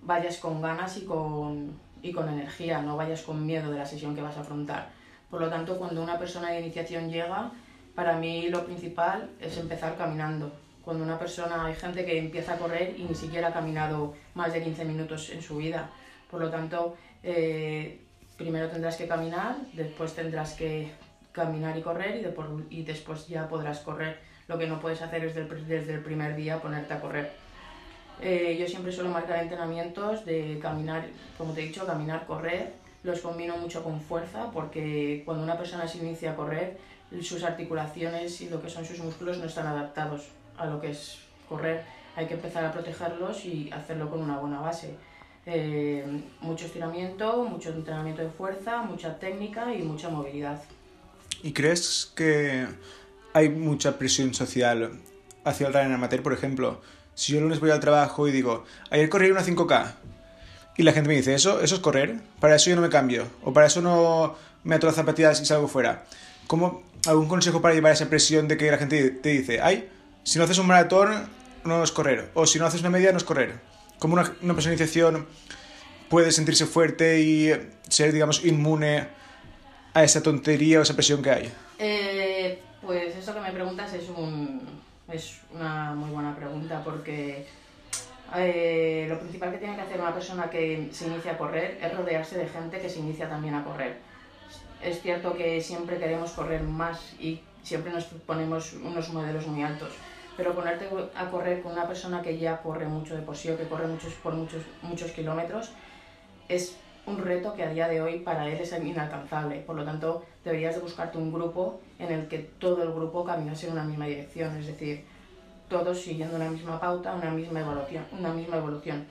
vayas 0.01 0.37
con 0.37 0.61
ganas 0.61 0.97
y 0.97 1.05
con, 1.05 1.79
y 2.01 2.11
con 2.11 2.27
energía, 2.29 2.81
no 2.81 2.95
vayas 2.97 3.21
con 3.21 3.45
miedo 3.45 3.71
de 3.71 3.77
la 3.77 3.85
sesión 3.85 4.15
que 4.15 4.21
vas 4.21 4.37
a 4.37 4.41
afrontar. 4.41 4.89
Por 5.29 5.41
lo 5.41 5.49
tanto, 5.49 5.77
cuando 5.77 6.01
una 6.01 6.17
persona 6.17 6.51
de 6.51 6.61
iniciación 6.61 7.09
llega, 7.09 7.51
para 7.95 8.17
mí 8.17 8.49
lo 8.49 8.65
principal 8.65 9.29
es 9.39 9.57
empezar 9.57 9.95
caminando. 9.97 10.51
Cuando 10.83 11.03
una 11.03 11.17
persona, 11.17 11.65
hay 11.65 11.73
gente 11.73 12.05
que 12.05 12.19
empieza 12.19 12.53
a 12.53 12.57
correr 12.57 12.93
y 12.97 13.03
ni 13.03 13.15
siquiera 13.15 13.47
ha 13.47 13.53
caminado 13.53 14.13
más 14.35 14.53
de 14.53 14.61
15 14.61 14.85
minutos 14.85 15.29
en 15.31 15.41
su 15.41 15.57
vida. 15.57 15.89
Por 16.29 16.41
lo 16.41 16.49
tanto, 16.51 16.95
eh, 17.23 18.01
primero 18.37 18.67
tendrás 18.69 18.97
que 18.97 19.07
caminar, 19.07 19.55
después 19.73 20.13
tendrás 20.13 20.53
que 20.53 20.91
caminar 21.31 21.77
y 21.77 21.81
correr 21.81 22.17
y, 22.17 22.21
de 22.21 22.33
y 22.69 22.83
después 22.83 23.27
ya 23.27 23.47
podrás 23.47 23.79
correr. 23.79 24.19
Lo 24.47 24.59
que 24.59 24.67
no 24.67 24.79
puedes 24.79 25.01
hacer 25.01 25.25
es 25.25 25.33
desde 25.33 25.93
el 25.93 26.01
primer 26.03 26.35
día 26.35 26.61
ponerte 26.61 26.93
a 26.93 27.01
correr. 27.01 27.31
Eh, 28.21 28.55
yo 28.59 28.67
siempre 28.67 28.91
suelo 28.91 29.09
marcar 29.09 29.41
entrenamientos 29.41 30.23
de 30.25 30.59
caminar, 30.61 31.05
como 31.37 31.53
te 31.53 31.63
he 31.63 31.67
dicho, 31.67 31.85
caminar, 31.85 32.25
correr. 32.25 32.73
Los 33.03 33.21
combino 33.21 33.57
mucho 33.57 33.83
con 33.83 34.01
fuerza 34.01 34.49
porque 34.51 35.21
cuando 35.25 35.43
una 35.43 35.57
persona 35.57 35.87
se 35.87 35.99
inicia 35.99 36.31
a 36.31 36.35
correr, 36.35 36.77
sus 37.21 37.43
articulaciones 37.43 38.41
y 38.41 38.49
lo 38.49 38.61
que 38.61 38.69
son 38.69 38.85
sus 38.85 38.99
músculos 38.99 39.37
no 39.37 39.45
están 39.45 39.67
adaptados 39.67 40.23
a 40.57 40.65
lo 40.65 40.81
que 40.81 40.91
es 40.91 41.19
correr. 41.47 41.83
Hay 42.15 42.27
que 42.27 42.35
empezar 42.35 42.65
a 42.65 42.71
protegerlos 42.71 43.45
y 43.45 43.69
hacerlo 43.71 44.09
con 44.09 44.21
una 44.21 44.37
buena 44.37 44.59
base. 44.59 44.95
Eh, 45.45 46.03
mucho 46.41 46.65
estiramiento, 46.65 47.43
mucho 47.43 47.69
entrenamiento 47.69 48.23
de 48.23 48.29
fuerza, 48.29 48.81
mucha 48.81 49.19
técnica 49.19 49.73
y 49.73 49.83
mucha 49.83 50.09
movilidad. 50.09 50.61
¿Y 51.43 51.53
crees 51.53 52.11
que 52.15 52.65
hay 53.33 53.49
mucha 53.49 53.99
presión 53.99 54.33
social 54.33 54.91
hacia 55.43 55.67
el 55.67 55.73
running 55.73 55.93
amateur? 55.93 56.23
Por 56.23 56.33
ejemplo, 56.33 56.81
si 57.13 57.33
yo 57.33 57.37
el 57.37 57.43
lunes 57.43 57.59
voy 57.59 57.69
al 57.69 57.79
trabajo 57.79 58.27
y 58.27 58.31
digo, 58.31 58.63
ayer 58.89 59.07
corrí 59.09 59.29
una 59.29 59.43
5K, 59.43 59.93
y 60.77 60.83
la 60.83 60.91
gente 60.91 61.07
me 61.07 61.15
dice, 61.15 61.33
¿eso, 61.33 61.61
eso 61.61 61.75
es 61.75 61.81
correr? 61.81 62.19
Para 62.39 62.55
eso 62.55 62.69
yo 62.69 62.75
no 62.75 62.81
me 62.81 62.89
cambio, 62.89 63.27
o 63.43 63.53
para 63.53 63.67
eso 63.67 63.81
no 63.81 64.35
me 64.63 64.75
ato 64.75 64.87
las 64.87 64.95
zapatillas 64.95 65.39
y 65.41 65.45
salgo 65.45 65.67
fuera. 65.67 66.03
¿Cómo, 66.47 66.83
¿Algún 67.07 67.27
consejo 67.27 67.61
para 67.61 67.75
llevar 67.75 67.93
esa 67.93 68.09
presión 68.09 68.47
de 68.47 68.57
que 68.57 68.71
la 68.71 68.77
gente 68.77 69.11
te 69.11 69.29
dice, 69.29 69.61
ay, 69.61 69.89
si 70.23 70.39
no 70.39 70.45
haces 70.45 70.57
un 70.57 70.67
maratón, 70.67 71.29
no 71.63 71.83
es 71.83 71.91
correr, 71.91 72.31
o 72.33 72.47
si 72.47 72.57
no 72.57 72.65
haces 72.65 72.81
una 72.81 72.89
media, 72.89 73.11
no 73.11 73.17
es 73.17 73.23
correr? 73.23 73.59
¿Cómo 73.99 74.13
una, 74.13 74.33
una 74.41 74.53
personalización 74.53 75.27
puede 76.09 76.31
sentirse 76.31 76.65
fuerte 76.65 77.21
y 77.21 77.51
ser, 77.89 78.11
digamos, 78.11 78.43
inmune 78.43 79.07
a 79.93 80.03
esa 80.03 80.21
tontería 80.21 80.79
o 80.79 80.81
esa 80.81 80.95
presión 80.95 81.21
que 81.21 81.29
hay? 81.29 81.53
Eh, 81.79 82.59
pues 82.81 83.15
eso 83.15 83.33
que 83.33 83.39
me 83.39 83.51
preguntas 83.51 83.93
es, 83.93 84.09
un, 84.09 84.61
es 85.11 85.39
una 85.53 85.93
muy 85.93 86.09
buena 86.09 86.35
pregunta 86.35 86.81
porque 86.83 87.45
eh, 88.35 89.05
lo 89.07 89.19
principal 89.19 89.51
que 89.51 89.59
tiene 89.59 89.75
que 89.75 89.81
hacer 89.81 89.99
una 89.99 90.13
persona 90.13 90.49
que 90.49 90.89
se 90.91 91.07
inicia 91.07 91.33
a 91.33 91.37
correr 91.37 91.79
es 91.81 91.95
rodearse 91.95 92.37
de 92.37 92.47
gente 92.47 92.79
que 92.79 92.89
se 92.89 92.99
inicia 92.99 93.29
también 93.29 93.53
a 93.53 93.63
correr. 93.63 93.97
Es 94.81 95.01
cierto 95.01 95.33
que 95.33 95.61
siempre 95.61 95.97
queremos 95.97 96.31
correr 96.31 96.63
más 96.63 97.13
y 97.19 97.41
siempre 97.63 97.91
nos 97.91 98.05
ponemos 98.05 98.73
unos 98.73 99.09
modelos 99.09 99.47
muy 99.47 99.63
altos, 99.63 99.93
pero 100.37 100.53
ponerte 100.53 100.87
a 101.15 101.29
correr 101.29 101.61
con 101.61 101.71
una 101.71 101.87
persona 101.87 102.21
que 102.21 102.37
ya 102.37 102.61
corre 102.61 102.87
mucho 102.87 103.15
de 103.15 103.21
por 103.21 103.35
sí 103.35 103.49
o 103.49 103.57
que 103.57 103.67
corre 103.67 103.87
muchos, 103.87 104.13
por 104.13 104.33
muchos, 104.33 104.61
muchos 104.83 105.11
kilómetros 105.11 105.71
es 106.47 106.77
un 107.05 107.17
reto 107.19 107.53
que 107.53 107.63
a 107.63 107.69
día 107.69 107.87
de 107.87 108.01
hoy 108.01 108.19
para 108.19 108.47
él 108.47 108.59
es 108.59 108.71
inalcanzable. 108.71 109.59
Por 109.61 109.75
lo 109.75 109.85
tanto, 109.85 110.23
deberías 110.43 110.75
de 110.75 110.81
buscarte 110.81 111.17
un 111.17 111.31
grupo 111.31 111.79
en 111.99 112.11
el 112.11 112.27
que 112.27 112.39
todo 112.39 112.83
el 112.83 112.91
grupo 112.91 113.23
caminase 113.23 113.67
en 113.67 113.73
una 113.73 113.83
misma 113.83 114.07
dirección, 114.07 114.55
es 114.57 114.67
decir, 114.67 115.05
todos 115.69 116.01
siguiendo 116.01 116.35
una 116.35 116.49
misma 116.49 116.79
pauta, 116.79 117.13
una 117.13 117.31
misma 117.31 117.61
evolución. 117.61 118.05
Una 118.11 118.33
misma 118.33 118.57
evolución. 118.57 119.05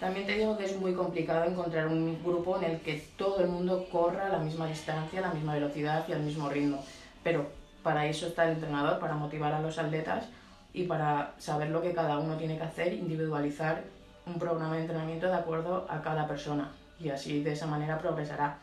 También 0.00 0.26
te 0.26 0.38
digo 0.38 0.56
que 0.56 0.64
es 0.64 0.76
muy 0.76 0.94
complicado 0.94 1.44
encontrar 1.44 1.88
un 1.88 2.22
grupo 2.22 2.56
en 2.56 2.64
el 2.64 2.80
que 2.80 3.04
todo 3.16 3.40
el 3.40 3.48
mundo 3.48 3.88
corra 3.90 4.26
a 4.26 4.28
la 4.30 4.38
misma 4.38 4.68
distancia, 4.68 5.18
a 5.18 5.22
la 5.22 5.34
misma 5.34 5.54
velocidad 5.54 6.04
y 6.08 6.12
al 6.12 6.20
mismo 6.20 6.48
ritmo. 6.48 6.84
Pero 7.24 7.46
para 7.82 8.06
eso 8.06 8.28
está 8.28 8.44
el 8.44 8.52
entrenador, 8.52 9.00
para 9.00 9.14
motivar 9.14 9.52
a 9.52 9.60
los 9.60 9.76
atletas 9.76 10.26
y 10.72 10.84
para 10.84 11.34
saber 11.38 11.70
lo 11.70 11.82
que 11.82 11.94
cada 11.94 12.18
uno 12.18 12.36
tiene 12.36 12.56
que 12.56 12.62
hacer, 12.62 12.92
individualizar 12.92 13.82
un 14.24 14.38
programa 14.38 14.76
de 14.76 14.82
entrenamiento 14.82 15.26
de 15.26 15.34
acuerdo 15.34 15.86
a 15.88 16.00
cada 16.00 16.28
persona 16.28 16.70
y 17.00 17.08
así 17.08 17.42
de 17.42 17.52
esa 17.52 17.66
manera 17.66 17.98
progresará. 17.98 18.58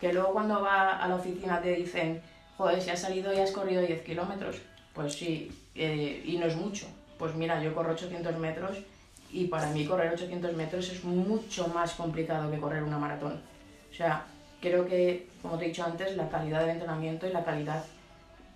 Que 0.00 0.12
luego 0.12 0.32
cuando 0.32 0.62
va 0.62 0.96
a 0.96 1.06
la 1.06 1.14
oficina 1.14 1.60
te 1.60 1.76
dicen, 1.76 2.22
joder, 2.56 2.82
si 2.82 2.90
has 2.90 3.00
salido 3.00 3.32
y 3.32 3.38
has 3.38 3.52
corrido 3.52 3.82
10 3.82 4.02
kilómetros, 4.02 4.60
pues 4.94 5.12
sí, 5.12 5.56
eh, 5.76 6.24
y 6.26 6.38
no 6.38 6.46
es 6.46 6.56
mucho. 6.56 6.86
Pues 7.18 7.36
mira, 7.36 7.62
yo 7.62 7.72
corro 7.72 7.92
800 7.92 8.36
metros 8.38 8.78
y 9.32 9.46
para 9.46 9.68
mí 9.68 9.86
correr 9.86 10.12
800 10.12 10.52
metros 10.54 10.90
es 10.90 11.02
mucho 11.04 11.68
más 11.68 11.94
complicado 11.94 12.50
que 12.50 12.58
correr 12.58 12.82
una 12.82 12.98
maratón. 12.98 13.40
O 13.90 13.94
sea, 13.94 14.26
creo 14.60 14.86
que, 14.86 15.28
como 15.40 15.58
te 15.58 15.64
he 15.64 15.68
dicho 15.68 15.84
antes, 15.84 16.16
la 16.16 16.28
calidad 16.28 16.60
del 16.60 16.70
entrenamiento 16.70 17.26
y 17.26 17.32
la 17.32 17.44
calidad 17.44 17.84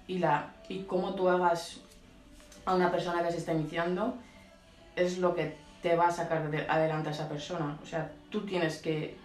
y, 0.06 0.18
la, 0.18 0.52
y 0.68 0.82
cómo 0.82 1.14
tú 1.14 1.28
hagas 1.28 1.80
a 2.64 2.74
una 2.74 2.90
persona 2.90 3.22
que 3.22 3.32
se 3.32 3.38
está 3.38 3.52
iniciando 3.52 4.14
es 4.94 5.18
lo 5.18 5.34
que 5.34 5.56
te 5.82 5.96
va 5.96 6.08
a 6.08 6.12
sacar 6.12 6.50
adelante 6.68 7.08
a 7.08 7.12
esa 7.12 7.28
persona. 7.28 7.78
O 7.82 7.86
sea, 7.86 8.10
tú 8.30 8.42
tienes 8.42 8.78
que, 8.78 9.16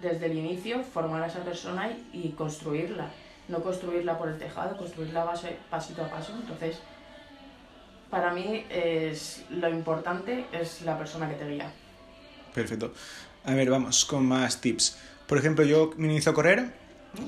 desde 0.00 0.26
el 0.26 0.38
inicio, 0.38 0.82
formar 0.82 1.22
a 1.22 1.26
esa 1.26 1.40
persona 1.40 1.90
y, 2.12 2.30
construirla. 2.30 3.08
No 3.48 3.62
construirla 3.62 4.16
por 4.16 4.28
el 4.28 4.38
tejado, 4.38 4.76
construirla 4.76 5.24
base, 5.24 5.56
pasito 5.70 6.04
a 6.04 6.08
paso. 6.08 6.32
Entonces, 6.40 6.78
para 8.10 8.32
mí 8.32 8.66
es, 8.68 9.44
lo 9.50 9.68
importante 9.68 10.46
es 10.52 10.82
la 10.82 10.98
persona 10.98 11.28
que 11.28 11.36
te 11.36 11.48
guía. 11.48 11.72
Perfecto. 12.54 12.92
A 13.44 13.54
ver, 13.54 13.70
vamos 13.70 14.04
con 14.04 14.26
más 14.26 14.60
tips. 14.60 14.98
Por 15.26 15.38
ejemplo, 15.38 15.64
yo 15.64 15.92
me 15.96 16.08
inicio 16.08 16.32
a 16.32 16.34
correr. 16.34 16.72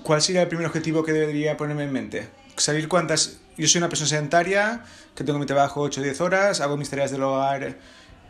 ¿Cuál 0.03 0.21
sería 0.21 0.43
el 0.43 0.49
primer 0.49 0.67
objetivo 0.67 1.05
que 1.05 1.13
debería 1.13 1.57
ponerme 1.57 1.85
en 1.85 1.93
mente? 1.93 2.29
Salir 2.57 2.89
cuántas... 2.89 3.41
Yo 3.57 3.69
soy 3.69 3.79
una 3.79 3.89
persona 3.89 4.09
sedentaria, 4.09 4.85
que 5.15 5.25
tengo 5.25 5.39
mi 5.39 5.47
trabajo 5.47 5.83
8 5.83 6.01
o 6.01 6.05
10 6.05 6.21
horas, 6.23 6.61
hago 6.61 6.77
mis 6.77 6.89
tareas 6.89 7.11
del 7.11 7.23
hogar 7.23 7.77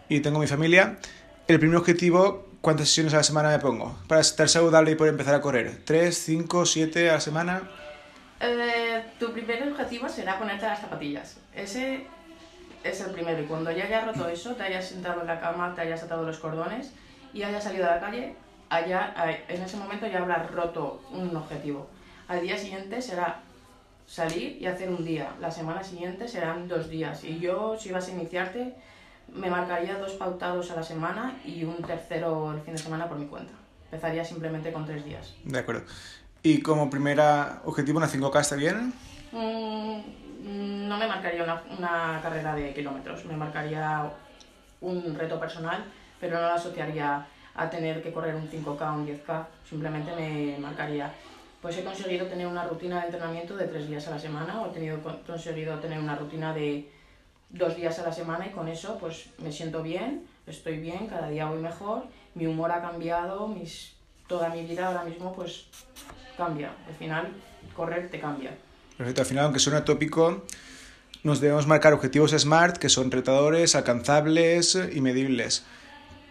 y 0.09 0.21
tengo 0.21 0.41
mi 0.41 0.49
familia, 0.49 0.99
el 1.47 1.59
primer 1.59 1.77
objetivo, 1.77 2.49
¿cuántas 2.61 2.89
sesiones 2.89 3.15
a 3.15 3.19
la 3.19 3.23
semana 3.23 3.51
me 3.51 3.59
pongo? 3.61 3.99
Para 4.09 4.21
estar 4.21 4.49
saludable 4.49 4.91
y 4.91 4.95
poder 4.97 5.13
empezar 5.13 5.35
a 5.35 5.41
correr. 5.41 5.81
¿Tres, 5.85 6.19
cinco, 6.25 6.67
siete 6.67 7.09
a 7.09 7.15
la 7.15 7.21
semana? 7.21 7.63
Eh, 8.41 9.05
tu 9.21 9.33
primer 9.33 9.63
objetivo 9.69 10.09
será 10.09 10.39
ponerte 10.39 10.67
las 10.67 10.81
zapatillas. 10.81 11.37
Ese 11.55 12.07
es 12.85 13.01
el 13.01 13.11
primero. 13.11 13.43
Y 13.43 13.47
cuando 13.47 13.71
ya 13.71 13.85
hayas 13.85 14.07
roto 14.07 14.29
eso, 14.29 14.55
te 14.55 14.63
hayas 14.63 14.87
sentado 14.87 15.21
en 15.21 15.27
la 15.27 15.41
cama, 15.41 15.75
te 15.75 15.83
hayas 15.83 16.03
atado 16.03 16.25
los 16.25 16.39
cordones 16.39 16.93
y 17.33 17.43
hayas 17.43 17.65
salido 17.65 17.87
a 17.87 17.97
la 17.97 18.01
calle, 18.01 18.35
allá, 18.69 19.15
en 19.49 19.63
ese 19.63 19.77
momento 19.77 20.07
ya 20.07 20.21
habrás 20.21 20.51
roto 20.51 21.03
un 21.11 21.35
objetivo. 21.37 21.89
Al 22.29 22.41
día 22.41 22.57
siguiente 22.57 23.03
será 23.03 23.41
salir 24.07 24.61
y 24.61 24.67
hacer 24.67 24.89
un 24.89 25.05
día. 25.05 25.35
La 25.41 25.51
semana 25.51 25.83
siguiente 25.83 26.29
serán 26.29 26.69
dos 26.69 26.89
días. 26.89 27.25
Y 27.25 27.39
yo, 27.39 27.77
si 27.79 27.93
vas 27.93 28.09
a 28.09 28.13
iniciarte, 28.13 28.75
me 29.35 29.51
marcaría 29.51 29.99
dos 29.99 30.13
pautados 30.13 30.71
a 30.71 30.77
la 30.77 30.83
semana 30.83 31.39
y 31.45 31.65
un 31.65 31.83
tercero 31.83 32.53
el 32.53 32.61
fin 32.61 32.75
de 32.75 32.79
semana 32.79 33.09
por 33.09 33.19
mi 33.19 33.27
cuenta. 33.27 33.53
Empezaría 33.85 34.25
simplemente 34.25 34.73
con 34.73 34.87
tres 34.87 35.05
días. 35.05 35.35
De 35.45 35.59
acuerdo. 35.59 35.85
¿Y 36.43 36.61
como 36.61 36.91
primer 36.91 37.21
objetivo 37.65 37.99
una 37.99 38.09
5K 38.09 38.41
está 38.41 38.57
bien? 38.57 38.93
Mm, 39.33 40.01
no 40.43 40.97
me 40.97 41.07
marcaría 41.07 41.45
una, 41.45 42.21
carrera 42.23 42.55
de 42.55 42.75
kilómetros, 42.75 43.25
me 43.25 43.37
marcaría 43.37 44.11
un 44.81 45.15
reto 45.15 45.39
personal, 45.39 45.85
pero 46.21 46.41
no 46.41 46.49
lo 46.49 46.55
asociaría 46.55 47.27
a 47.55 47.71
tener 47.71 48.03
que 48.03 48.13
correr 48.13 48.35
un 48.35 48.49
5K 48.49 48.81
o 48.81 48.95
un 48.95 49.07
10K, 49.07 49.47
simplemente 49.69 50.11
me 50.17 50.59
marcaría. 50.59 51.13
Pues 51.61 51.79
he 51.79 51.85
conseguido 51.85 52.27
tener 52.27 52.47
una 52.47 52.65
rutina 52.65 53.01
de 53.01 53.07
entrenamiento 53.07 53.57
de 53.57 53.69
tres 53.69 53.89
días 53.89 54.09
a 54.09 54.13
la 54.13 54.19
semana 54.19 54.61
o 54.61 54.67
he 54.67 54.71
tenido, 54.71 54.99
conseguido 55.25 55.79
tener 55.79 56.01
una 56.01 56.17
rutina 56.17 56.53
de 56.53 56.91
dos 57.51 57.77
días 57.77 57.99
a 58.01 58.03
la 58.03 58.13
semana 58.13 58.47
y 58.47 58.51
con 58.51 58.67
eso 58.67 58.99
pues 58.99 59.29
me 59.39 59.53
siento 59.53 59.83
bien, 59.83 60.27
estoy 60.47 60.79
bien, 60.79 61.07
cada 61.07 61.29
día 61.29 61.47
voy 61.47 61.61
mejor, 61.61 62.05
mi 62.35 62.47
humor 62.47 62.73
ha 62.73 62.81
cambiado, 62.81 63.47
mis, 63.47 63.95
toda 64.27 64.49
mi 64.49 64.65
vida 64.65 64.89
ahora 64.89 65.05
mismo 65.05 65.33
pues 65.33 65.67
cambia. 66.37 66.73
Al 66.89 66.95
final, 66.95 67.29
correr 67.77 68.11
te 68.11 68.19
cambia. 68.19 68.53
Perfecto, 68.97 69.23
al 69.23 69.27
final, 69.27 69.45
aunque 69.47 69.59
suene 69.61 69.81
tópico, 69.83 70.45
nos 71.23 71.41
debemos 71.41 71.67
marcar 71.67 71.93
objetivos 71.93 72.33
SMART 72.33 72.79
que 72.79 72.89
son 72.89 73.11
retadores, 73.11 73.75
alcanzables 73.75 74.79
y 74.93 75.01
medibles. 75.01 75.65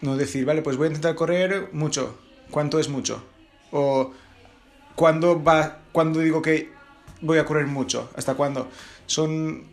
No 0.02 0.18
decir, 0.18 0.46
vale, 0.46 0.62
pues 0.62 0.78
voy 0.78 0.86
a 0.86 0.88
intentar 0.88 1.16
correr 1.16 1.70
mucho. 1.74 2.18
¿Cuánto 2.50 2.80
es 2.80 2.90
mucho? 2.90 3.24
O 3.72 4.12
¿cuándo, 4.96 5.42
va, 5.42 5.80
cuándo 5.92 6.20
digo 6.20 6.42
que 6.42 6.72
voy 7.22 7.38
a 7.38 7.46
correr 7.46 7.68
mucho? 7.68 8.10
¿Hasta 8.16 8.36
cuándo? 8.36 8.70
Son 9.06 9.64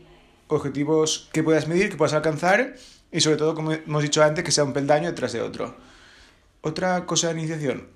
objetivos 0.48 1.28
que 1.32 1.42
puedas 1.42 1.68
medir, 1.68 1.90
que 1.90 1.96
puedas 1.96 2.14
alcanzar 2.14 2.76
y 3.10 3.20
sobre 3.20 3.36
todo, 3.36 3.54
como 3.54 3.72
hemos 3.72 4.02
dicho 4.02 4.22
antes, 4.22 4.44
que 4.44 4.52
sea 4.52 4.64
un 4.64 4.72
peldaño 4.72 5.08
detrás 5.08 5.32
de 5.32 5.40
otro. 5.40 5.76
Otra 6.60 7.06
cosa 7.06 7.32
de 7.32 7.38
iniciación. 7.38 7.88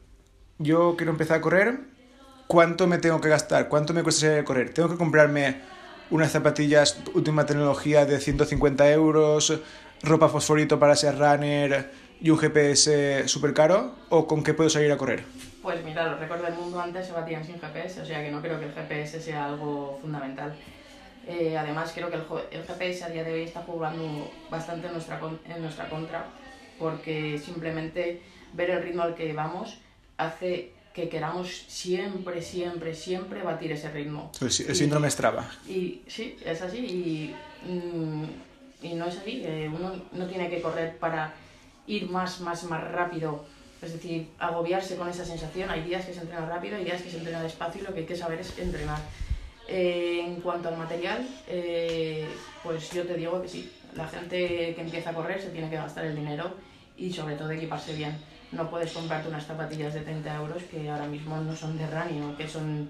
Yo 0.58 0.94
quiero 0.96 1.12
empezar 1.12 1.38
a 1.38 1.40
correr. 1.40 1.80
¿Cuánto 2.52 2.87
me 2.87 2.99
tengo 2.99 3.18
que 3.18 3.30
gastar? 3.30 3.66
¿Cuánto 3.71 3.94
me 3.94 4.02
cuesta 4.02 4.26
salir 4.26 4.40
a 4.40 4.44
correr? 4.44 4.75
¿Tengo 4.75 4.90
que 4.90 4.99
comprarme 4.99 5.62
unas 6.11 6.32
zapatillas 6.32 7.00
última 7.14 7.47
tecnología 7.47 8.04
de 8.04 8.21
150 8.21 8.90
euros, 8.92 9.59
ropa 10.02 10.28
fosforito 10.28 10.78
para 10.78 10.94
ser 10.94 11.18
runner 11.18 11.90
y 12.21 12.28
un 12.28 12.37
GPS 12.37 13.26
súper 13.26 13.54
caro? 13.54 13.94
¿O 14.11 14.26
con 14.26 14.44
qué 14.44 14.52
puedo 14.52 14.68
salir 14.68 14.92
a 14.92 14.99
correr? 14.99 15.25
Pues 15.62 15.82
mira, 15.82 16.06
los 16.09 16.21
récords 16.21 16.42
del 16.42 16.52
mundo 16.52 16.78
antes 16.78 17.06
se 17.06 17.14
batían 17.14 17.42
sin 17.42 17.59
GPS, 17.59 18.02
o 18.02 18.04
sea 18.04 18.23
que 18.23 18.30
no 18.30 18.42
creo 18.42 18.61
que 18.61 18.66
el 18.66 18.73
GPS 18.75 19.18
sea 19.18 19.47
algo 19.47 19.99
fundamental. 20.02 20.54
Eh, 21.26 21.56
además, 21.56 21.92
creo 21.94 22.11
que 22.11 22.16
el, 22.16 22.64
GPS 22.66 23.04
a 23.04 23.09
día 23.09 23.25
de 23.25 23.32
hoy 23.32 23.42
está 23.44 23.62
jugando 23.62 24.30
bastante 24.50 24.88
en 24.88 24.92
nuestra, 24.92 25.18
en 25.49 25.62
nuestra 25.62 25.88
contra, 25.88 26.26
porque 26.78 27.40
simplemente 27.42 28.21
ver 28.52 28.68
el 28.68 28.82
ritmo 28.82 29.04
al 29.04 29.14
que 29.14 29.32
vamos 29.32 29.78
hace 30.18 30.81
que 30.92 31.08
queramos 31.08 31.64
siempre, 31.68 32.42
siempre, 32.42 32.94
siempre 32.94 33.42
batir 33.42 33.72
ese 33.72 33.90
ritmo. 33.90 34.30
El, 34.40 34.50
síndrome 34.50 35.11
Strava. 35.11 35.49
Y 35.68 36.02
sí, 36.06 36.37
es 36.44 36.61
así. 36.61 36.78
Y, 36.78 37.34
mm, 37.70 38.25
y 38.82 38.94
no 38.94 39.06
es 39.06 39.16
así. 39.16 39.42
Eh, 39.44 39.70
uno 39.72 39.92
no 40.12 40.26
tiene 40.26 40.50
que 40.50 40.61
correr 40.61 40.99
para 40.99 41.34
ir 41.87 42.08
más, 42.11 42.40
más, 42.40 42.64
más 42.64 42.84
rápido. 42.90 43.44
Es 43.80 43.92
decir, 43.92 44.28
agobiarse 44.38 44.96
con 44.96 45.08
esa 45.08 45.25
sensación. 45.25 45.70
Hay 45.70 45.82
días 45.82 46.06
que 46.06 46.14
se 46.14 46.20
entrena 46.20 46.46
rápido, 46.46 46.76
hay 46.76 46.84
días 46.84 47.02
que 47.02 47.11
se 47.11 47.18
entrena 47.18 47.42
despacio 47.42 47.80
y 47.80 47.84
lo 47.84 47.92
que 47.92 48.00
hay 48.00 48.06
que 48.06 48.16
saber 48.16 48.40
es 48.40 48.56
entrenar. 48.58 49.00
Eh, 49.68 50.22
en 50.25 50.40
cuanto 50.40 50.68
al 50.68 50.76
material, 50.76 51.26
eh, 51.49 52.26
pues 52.62 52.90
yo 52.90 53.04
te 53.04 53.14
digo 53.14 53.40
que 53.40 53.49
sí, 53.49 53.72
la 53.94 54.06
gente 54.08 54.75
que 54.75 54.80
empieza 54.80 55.11
a 55.11 55.14
correr 55.14 55.40
se 55.40 55.50
tiene 55.50 55.70
que 55.70 55.76
gastar 55.76 56.04
el 56.04 56.16
dinero 56.16 56.54
y 56.96 57.12
sobre 57.12 57.37
todo 57.37 57.50
equiparse 57.50 57.94
bien. 57.94 58.16
No 58.52 58.71
puedes 58.71 58.92
comprarte 58.92 59.28
unas 59.28 59.47
zapatillas 59.47 59.94
de 59.94 60.00
30 60.00 60.35
euros 60.37 60.62
que 60.64 60.88
ahora 60.90 61.06
mismo 61.06 61.37
no 61.38 61.56
son 61.56 61.76
de 61.78 61.87
running 61.87 62.23
o 62.23 62.37
que 62.37 62.47
son 62.47 62.88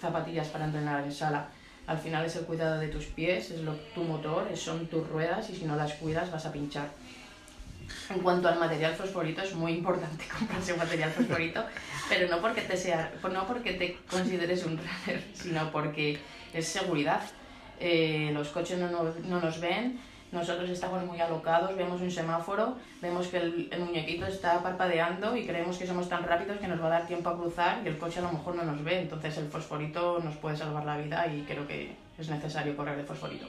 zapatillas 0.00 0.48
para 0.48 0.66
entrenar 0.66 1.02
en 1.02 1.12
sala. 1.12 1.48
Al 1.86 1.98
final 1.98 2.24
es 2.26 2.36
el 2.36 2.44
cuidado 2.44 2.78
de 2.78 2.88
tus 2.88 3.06
pies, 3.06 3.50
es 3.50 3.62
lo, 3.62 3.74
tu 3.94 4.02
motor, 4.04 4.54
son 4.54 4.86
tus 4.86 5.08
ruedas 5.08 5.48
y 5.48 5.56
si 5.56 5.64
no 5.64 5.74
las 5.74 5.94
cuidas 5.94 6.30
vas 6.30 6.44
a 6.44 6.52
pinchar. 6.52 6.90
En 8.10 8.20
cuanto 8.20 8.48
al 8.48 8.58
material 8.58 8.94
fosforito, 8.94 9.40
es 9.40 9.54
muy 9.54 9.72
importante 9.72 10.24
comprarse 10.38 10.74
material 10.74 11.10
fosforito, 11.10 11.64
pero 12.10 12.28
no 12.28 12.42
porque 12.42 12.60
te, 12.60 12.76
sea, 12.76 13.10
no 13.32 13.46
porque 13.46 13.72
te 13.72 13.96
consideres 14.10 14.66
un 14.66 14.76
runner, 14.76 15.24
sino 15.32 15.72
porque 15.72 16.18
es 16.52 16.68
seguridad. 16.68 17.22
Eh, 17.80 18.30
los 18.34 18.48
coches 18.48 18.78
no 18.78 18.90
nos, 18.90 19.18
no 19.20 19.40
nos 19.40 19.58
ven, 19.58 19.98
nosotros 20.32 20.68
estamos 20.70 21.04
muy 21.04 21.20
alocados, 21.20 21.76
vemos 21.76 22.00
un 22.00 22.10
semáforo, 22.10 22.76
vemos 23.00 23.28
que 23.28 23.38
el, 23.38 23.68
el, 23.70 23.80
muñequito 23.80 24.26
está 24.26 24.62
parpadeando 24.62 25.36
y 25.36 25.46
creemos 25.46 25.78
que 25.78 25.86
somos 25.86 26.08
tan 26.08 26.24
rápidos 26.24 26.58
que 26.58 26.68
nos 26.68 26.80
va 26.80 26.86
a 26.86 26.90
dar 26.90 27.06
tiempo 27.06 27.30
a 27.30 27.36
cruzar 27.36 27.80
y 27.84 27.88
el 27.88 27.98
coche 27.98 28.18
a 28.20 28.22
lo 28.22 28.32
mejor 28.32 28.54
no 28.56 28.64
nos 28.64 28.82
ve. 28.84 29.00
Entonces 29.00 29.36
el 29.38 29.48
fosforito 29.48 30.20
nos 30.22 30.36
puede 30.36 30.56
salvar 30.56 30.84
la 30.84 30.98
vida 30.98 31.26
y 31.26 31.42
creo 31.42 31.66
que 31.66 31.96
es 32.18 32.28
necesario 32.28 32.76
correr 32.76 32.96
de 32.96 33.04
fosforito. 33.04 33.46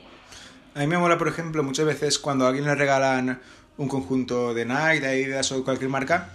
A 0.76 0.80
mí 0.80 0.88
me 0.88 0.98
mola, 0.98 1.18
por 1.18 1.28
ejemplo, 1.28 1.64
muchas 1.64 1.86
veces 1.86 2.20
cuando 2.20 2.46
a 2.46 2.50
alguien 2.50 2.66
le 2.66 2.76
regalan 2.76 3.42
un 3.78 3.88
conjunto 3.88 4.54
de 4.54 4.66
Nike, 4.66 5.00
de 5.00 5.08
Adidas 5.08 5.52
o 5.52 5.64
cualquier 5.64 5.90
marca, 5.90 6.30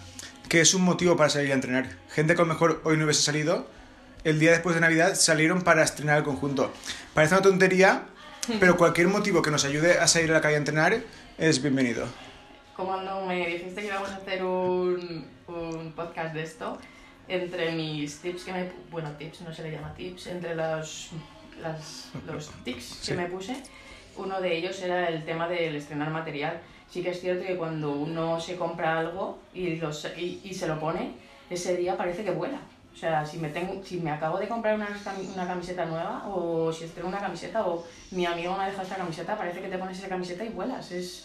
que 0.48 0.60
es 0.60 0.74
un 0.74 0.82
motivo 0.82 1.16
para 1.16 1.30
salir 1.30 1.52
a 1.52 1.54
entrenar. 1.54 1.88
Gente 2.10 2.34
que 2.34 2.42
a 2.42 2.44
lo 2.44 2.52
mejor 2.52 2.80
hoy 2.84 2.96
no 2.96 3.04
hubiese 3.04 3.22
salido, 3.22 3.66
el 4.24 4.40
día 4.40 4.50
después 4.52 4.74
de 4.74 4.80
Navidad 4.80 5.14
salieron 5.14 5.62
para 5.62 5.84
estrenar 5.84 6.18
el 6.18 6.24
conjunto. 6.24 6.72
Parece 7.12 7.34
una 7.34 7.42
tontería, 7.42 8.06
pero 8.60 8.76
cualquier 8.76 9.08
motivo 9.08 9.42
que 9.42 9.50
nos 9.50 9.64
ayude 9.64 9.98
a 9.98 10.06
salir 10.06 10.30
a 10.30 10.34
la 10.34 10.40
calle 10.40 10.54
a 10.56 10.58
entrenar 10.58 11.00
es 11.38 11.62
bienvenido. 11.62 12.06
Como 12.76 12.88
cuando 12.90 13.24
me 13.26 13.46
dijiste 13.46 13.80
que 13.82 13.86
íbamos 13.86 14.10
a 14.10 14.16
hacer 14.16 14.44
un, 14.44 15.26
un 15.46 15.92
podcast 15.94 16.34
de 16.34 16.42
esto, 16.42 16.78
entre 17.28 17.72
mis 17.72 18.18
tips 18.18 18.44
que 18.44 18.52
me... 18.52 18.72
Bueno, 18.90 19.10
tips, 19.18 19.42
no 19.42 19.54
se 19.54 19.62
le 19.62 19.70
llama 19.70 19.94
tips, 19.94 20.26
entre 20.26 20.54
los, 20.56 21.10
las, 21.62 22.10
los 22.26 22.50
tics 22.64 22.98
que 22.98 23.04
Sí. 23.06 23.12
me 23.14 23.26
puse, 23.26 23.56
uno 24.16 24.40
de 24.40 24.56
ellos 24.56 24.80
era 24.82 25.08
el 25.08 25.24
tema 25.24 25.48
del 25.48 25.76
estrenar 25.76 26.10
material. 26.10 26.60
Sí 26.90 27.02
que 27.02 27.10
es 27.10 27.20
cierto 27.20 27.46
que 27.46 27.56
cuando 27.56 27.92
uno 27.92 28.40
se 28.40 28.56
compra 28.56 28.98
algo 28.98 29.38
y, 29.52 29.76
los, 29.76 30.06
y, 30.16 30.40
y 30.44 30.54
se 30.54 30.68
lo 30.68 30.78
pone, 30.78 31.12
ese 31.50 31.76
día 31.76 31.96
parece 31.96 32.24
que 32.24 32.30
vuela. 32.30 32.58
O 32.94 32.96
sea, 32.96 33.26
si 33.26 33.38
me, 33.38 33.48
tengo, 33.48 33.82
si 33.84 33.98
me 33.98 34.10
acabo 34.12 34.38
de 34.38 34.46
comprar 34.46 34.76
una, 34.76 34.88
una 35.34 35.46
camiseta 35.48 35.84
nueva 35.84 36.28
o 36.28 36.72
si 36.72 36.84
estreno 36.84 37.08
una 37.08 37.18
camiseta 37.18 37.66
o 37.66 37.84
mi 38.12 38.24
amigo 38.24 38.56
me 38.56 38.62
ha 38.62 38.66
dejado 38.66 38.84
esta 38.84 38.96
camiseta, 38.96 39.36
parece 39.36 39.60
que 39.60 39.68
te 39.68 39.78
pones 39.78 39.98
esa 39.98 40.08
camiseta 40.08 40.44
y 40.44 40.50
vuelas. 40.50 40.92
Es, 40.92 41.24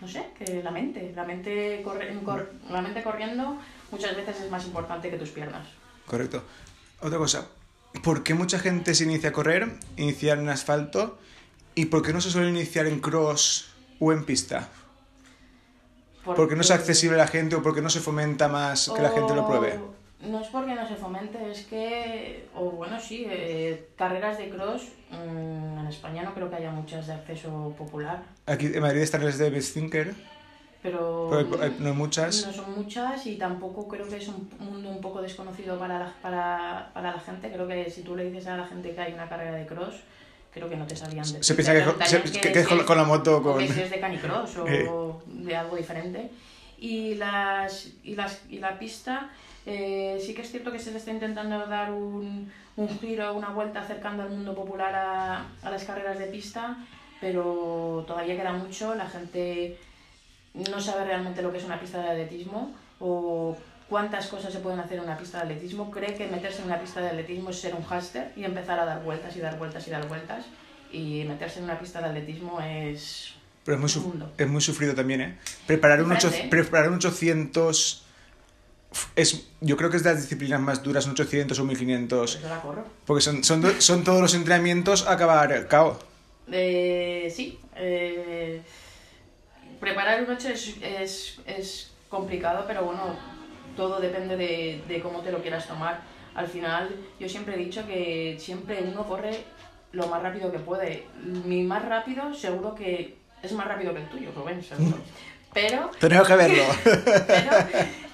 no 0.00 0.08
sé, 0.08 0.26
que 0.36 0.60
la 0.62 0.72
mente, 0.72 1.12
la 1.14 1.24
mente, 1.24 1.82
corre- 1.84 2.20
cor- 2.24 2.52
la 2.68 2.82
mente 2.82 3.02
corriendo 3.02 3.58
muchas 3.92 4.16
veces 4.16 4.40
es 4.40 4.50
más 4.50 4.64
importante 4.66 5.08
que 5.08 5.16
tus 5.18 5.30
piernas. 5.30 5.66
Correcto. 6.06 6.42
Otra 7.00 7.18
cosa, 7.18 7.46
¿por 8.02 8.24
qué 8.24 8.34
mucha 8.34 8.58
gente 8.58 8.94
se 8.94 9.04
inicia 9.04 9.28
a 9.30 9.32
correr, 9.32 9.68
iniciar 9.96 10.38
en 10.38 10.48
asfalto, 10.48 11.18
y 11.76 11.84
por 11.86 12.02
qué 12.02 12.12
no 12.12 12.20
se 12.20 12.30
suele 12.30 12.48
iniciar 12.50 12.86
en 12.86 12.98
cross 13.00 13.70
o 14.00 14.12
en 14.12 14.24
pista? 14.24 14.68
¿Por 16.24 16.48
qué 16.48 16.54
no 16.56 16.60
es 16.62 16.70
accesible 16.72 17.14
a 17.14 17.24
la 17.24 17.28
gente 17.28 17.54
o 17.54 17.62
por 17.62 17.74
qué 17.74 17.80
no 17.80 17.88
se 17.88 18.00
fomenta 18.00 18.48
más 18.48 18.90
que 18.94 19.00
la 19.00 19.10
gente 19.10 19.34
lo 19.34 19.46
pruebe? 19.46 19.78
O- 20.22 20.26
No 20.28 20.40
es 20.40 20.48
porque 20.48 20.74
no 20.74 20.86
se 20.86 20.96
fomente, 20.96 21.50
es 21.50 21.64
que, 21.66 22.46
o 22.54 22.70
bueno, 22.70 22.98
sí, 23.00 23.24
eh, 23.28 23.88
carreras 23.96 24.38
de 24.38 24.50
cross, 24.50 24.88
mm, 25.10 25.78
en 25.80 25.86
España 25.88 26.22
no 26.22 26.34
creo 26.34 26.50
que 26.50 26.56
haya 26.56 26.70
muchas 26.70 27.06
de 27.06 27.14
acceso 27.14 27.74
popular, 27.78 28.22
Aquí 28.46 28.66
en 28.66 28.80
Madrid 28.80 29.00
están 29.00 29.24
las 29.24 29.38
de 29.38 29.48
Best 29.50 29.74
Thinker, 29.74 30.14
pero 30.82 31.28
pero 31.30 31.62
hay- 31.62 31.76
no 31.78 31.88
hay 31.88 31.94
muchas. 31.94 32.46
no 32.46 32.52
son 32.52 32.74
muchas 32.74 33.26
y 33.26 33.36
tampoco 33.36 33.86
creo 33.88 34.08
que 34.08 34.16
es 34.16 34.28
un 34.28 34.48
mundo 34.58 34.88
un 34.90 35.00
poco 35.00 35.22
desconocido 35.22 35.78
para 35.78 35.98
la, 35.98 36.12
para, 36.22 36.90
para 36.94 37.12
la 37.12 37.20
gente. 37.20 37.50
Creo 37.52 37.66
que 37.68 37.90
si 37.90 38.02
tú 38.02 38.16
le 38.16 38.24
dices 38.30 38.46
a 38.48 38.56
la 38.56 38.66
gente 38.66 38.94
que 38.94 39.00
hay 39.00 39.12
una 39.14 39.28
carrera 39.28 39.56
de 39.56 39.66
cross, 39.66 39.94
creo 40.52 40.68
que 40.68 40.76
no 40.76 40.86
te 40.86 40.96
sabían 40.96 41.22
decir. 41.24 41.44
Se 41.44 41.54
piensa 41.54 41.72
que, 41.74 42.06
se- 42.06 42.22
que- 42.40 42.52
que 42.52 42.60
es 42.60 42.66
con, 42.68 42.84
con 42.84 42.96
la 42.96 43.04
moto 43.04 43.36
o 43.36 43.40
o 43.40 43.42
con... 43.42 43.58
que 43.58 43.68
si 43.72 43.80
es 43.82 43.90
de 43.90 44.00
canicross 44.00 44.56
o 44.58 44.66
Eh. 44.68 44.88
de 45.26 45.56
algo 45.56 45.76
diferente. 45.76 46.30
Y, 46.80 47.14
las, 47.16 47.90
y, 48.02 48.16
las, 48.16 48.40
y 48.48 48.58
la 48.58 48.78
pista, 48.78 49.30
eh, 49.66 50.18
sí 50.24 50.32
que 50.32 50.40
es 50.40 50.50
cierto 50.50 50.72
que 50.72 50.78
se 50.78 50.90
le 50.90 50.96
está 50.96 51.10
intentando 51.10 51.66
dar 51.66 51.92
un, 51.92 52.50
un 52.76 52.88
giro, 52.98 53.34
una 53.34 53.50
vuelta 53.50 53.80
acercando 53.80 54.22
al 54.22 54.30
mundo 54.30 54.54
popular 54.54 54.94
a, 54.94 55.46
a 55.62 55.70
las 55.70 55.84
carreras 55.84 56.18
de 56.18 56.26
pista, 56.26 56.78
pero 57.20 58.02
todavía 58.06 58.34
queda 58.34 58.52
mucho. 58.52 58.94
La 58.94 59.06
gente 59.06 59.78
no 60.54 60.80
sabe 60.80 61.04
realmente 61.04 61.42
lo 61.42 61.52
que 61.52 61.58
es 61.58 61.64
una 61.64 61.78
pista 61.78 62.00
de 62.02 62.08
atletismo 62.08 62.72
o 62.98 63.56
cuántas 63.90 64.28
cosas 64.28 64.52
se 64.52 64.60
pueden 64.60 64.80
hacer 64.80 64.98
en 64.98 65.04
una 65.04 65.18
pista 65.18 65.38
de 65.38 65.44
atletismo. 65.52 65.90
Cree 65.90 66.14
que 66.14 66.28
meterse 66.28 66.62
en 66.62 66.68
una 66.68 66.80
pista 66.80 67.00
de 67.00 67.08
atletismo 67.08 67.50
es 67.50 67.60
ser 67.60 67.74
un 67.74 67.82
háster 67.82 68.32
y 68.36 68.44
empezar 68.44 68.78
a 68.78 68.86
dar 68.86 69.02
vueltas 69.02 69.36
y 69.36 69.40
dar 69.40 69.58
vueltas 69.58 69.86
y 69.86 69.90
dar 69.90 70.08
vueltas. 70.08 70.46
Y 70.92 71.24
meterse 71.24 71.58
en 71.58 71.66
una 71.66 71.78
pista 71.78 72.00
de 72.00 72.06
atletismo 72.06 72.60
es 72.60 73.34
Pero 73.70 73.86
es 73.86 73.96
muy, 73.96 74.22
es 74.36 74.48
muy 74.48 74.60
sufrido 74.60 74.94
también, 74.94 75.20
¿eh? 75.20 75.38
Preparar 75.66 76.02
un, 76.02 76.10
ocho- 76.10 76.26
Diferente, 76.28 76.46
¿eh? 76.46 76.50
preparar 76.62 76.88
un 76.88 76.96
800... 76.96 78.06
Es, 79.14 79.46
yo 79.60 79.76
creo 79.76 79.88
que 79.90 79.98
es 79.98 80.02
de 80.02 80.10
las 80.12 80.22
disciplinas 80.22 80.60
más 80.60 80.82
duras, 80.82 81.04
un 81.06 81.12
800 81.12 81.56
o 81.56 81.62
un 81.62 81.68
1500. 81.68 82.36
Pues 82.36 82.50
la 82.50 82.60
corro. 82.60 82.84
Porque 83.06 83.22
son, 83.22 83.44
son, 83.44 83.62
son 83.80 84.02
todos 84.02 84.20
los 84.20 84.34
entrenamientos 84.34 85.06
a 85.06 85.12
acabar 85.12 85.68
cao. 85.68 86.00
Eh, 86.50 87.32
sí. 87.32 87.60
eh, 87.76 88.60
preparar 89.78 90.24
un 90.24 90.30
8 90.30 90.48
es, 90.48 90.74
es, 90.82 91.38
es 91.46 91.92
complicado, 92.08 92.64
pero 92.66 92.82
bueno, 92.84 93.16
todo 93.76 94.00
depende 94.00 94.36
de, 94.36 94.82
de 94.88 95.00
cómo 95.00 95.20
te 95.20 95.30
lo 95.30 95.40
quieras 95.40 95.68
tomar. 95.68 96.00
Al 96.34 96.48
final, 96.48 96.90
yo 97.20 97.28
siempre 97.28 97.54
he 97.54 97.58
dicho 97.58 97.86
que 97.86 98.36
siempre 98.40 98.82
uno 98.82 99.06
corre 99.06 99.44
lo 99.92 100.08
más 100.08 100.20
rápido 100.20 100.50
que 100.50 100.58
puede. 100.58 101.06
Mi 101.44 101.62
más 101.62 101.84
rápido, 101.84 102.34
seguro 102.34 102.74
que 102.74 103.19
es 103.42 103.52
más 103.52 103.66
rápido 103.66 103.92
que 103.94 104.00
el 104.00 104.08
tuyo, 104.08 104.30
Rubén, 104.34 104.62
seguro. 104.62 104.98
Pero 105.52 105.90
Tenemos 105.98 106.28
que 106.28 106.36
verlo. 106.36 106.62
pero 107.26 107.50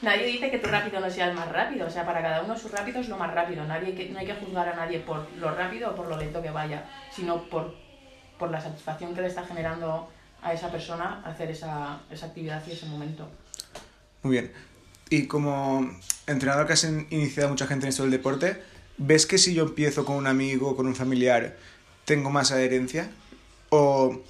nadie 0.01 0.27
dice 0.27 0.51
que 0.51 0.59
tu 0.59 0.69
rápido 0.69 1.01
no 1.01 1.11
sea 1.11 1.29
el 1.29 1.35
más 1.35 1.51
rápido. 1.53 1.87
O 1.87 1.91
sea, 1.91 2.07
para 2.07 2.23
cada 2.23 2.43
uno 2.43 2.57
su 2.57 2.69
rápido 2.69 3.01
es 3.01 3.09
lo 3.09 3.19
más 3.19 3.33
rápido. 3.35 3.65
Nadie 3.67 3.95
que, 3.95 4.09
no 4.09 4.19
hay 4.19 4.27
que 4.27 4.35
juzgar 4.35 4.69
a 4.71 4.75
nadie 4.77 5.01
por 5.01 5.27
lo 5.39 5.55
rápido 5.55 5.91
o 5.91 5.95
por 5.95 6.09
lo 6.09 6.17
lento 6.17 6.41
que 6.41 6.51
vaya, 6.51 6.85
sino 7.15 7.43
por, 7.45 7.75
por 8.39 8.51
la 8.51 8.61
satisfacción 8.61 9.15
que 9.15 9.21
le 9.21 9.27
está 9.29 9.45
generando 9.45 10.09
a 10.43 10.53
esa 10.55 10.71
persona 10.71 11.21
hacer 11.27 11.51
esa, 11.51 11.99
esa 12.11 12.27
actividad 12.27 12.62
y 12.67 12.73
ese 12.73 12.87
momento. 12.87 13.29
Muy 14.23 14.33
bien. 14.33 14.53
Y 15.11 15.27
como 15.27 15.91
entrenador 16.27 16.67
que 16.67 16.73
has 16.73 16.85
in- 16.85 17.07
iniciado 17.11 17.49
a 17.49 17.51
mucha 17.51 17.67
gente 17.67 17.85
en 17.85 17.91
esto 17.91 18.03
del 18.03 18.12
deporte, 18.12 18.62
¿ves 18.97 19.27
que 19.27 19.37
si 19.37 19.53
yo 19.55 19.65
empiezo 19.65 20.07
con 20.07 20.17
un 20.17 20.27
amigo, 20.27 20.75
con 20.75 20.87
un 20.87 20.95
familiar, 20.97 21.57
tengo 22.07 22.31
más 22.31 22.51
adherencia? 22.51 23.11
¿O 23.69 24.23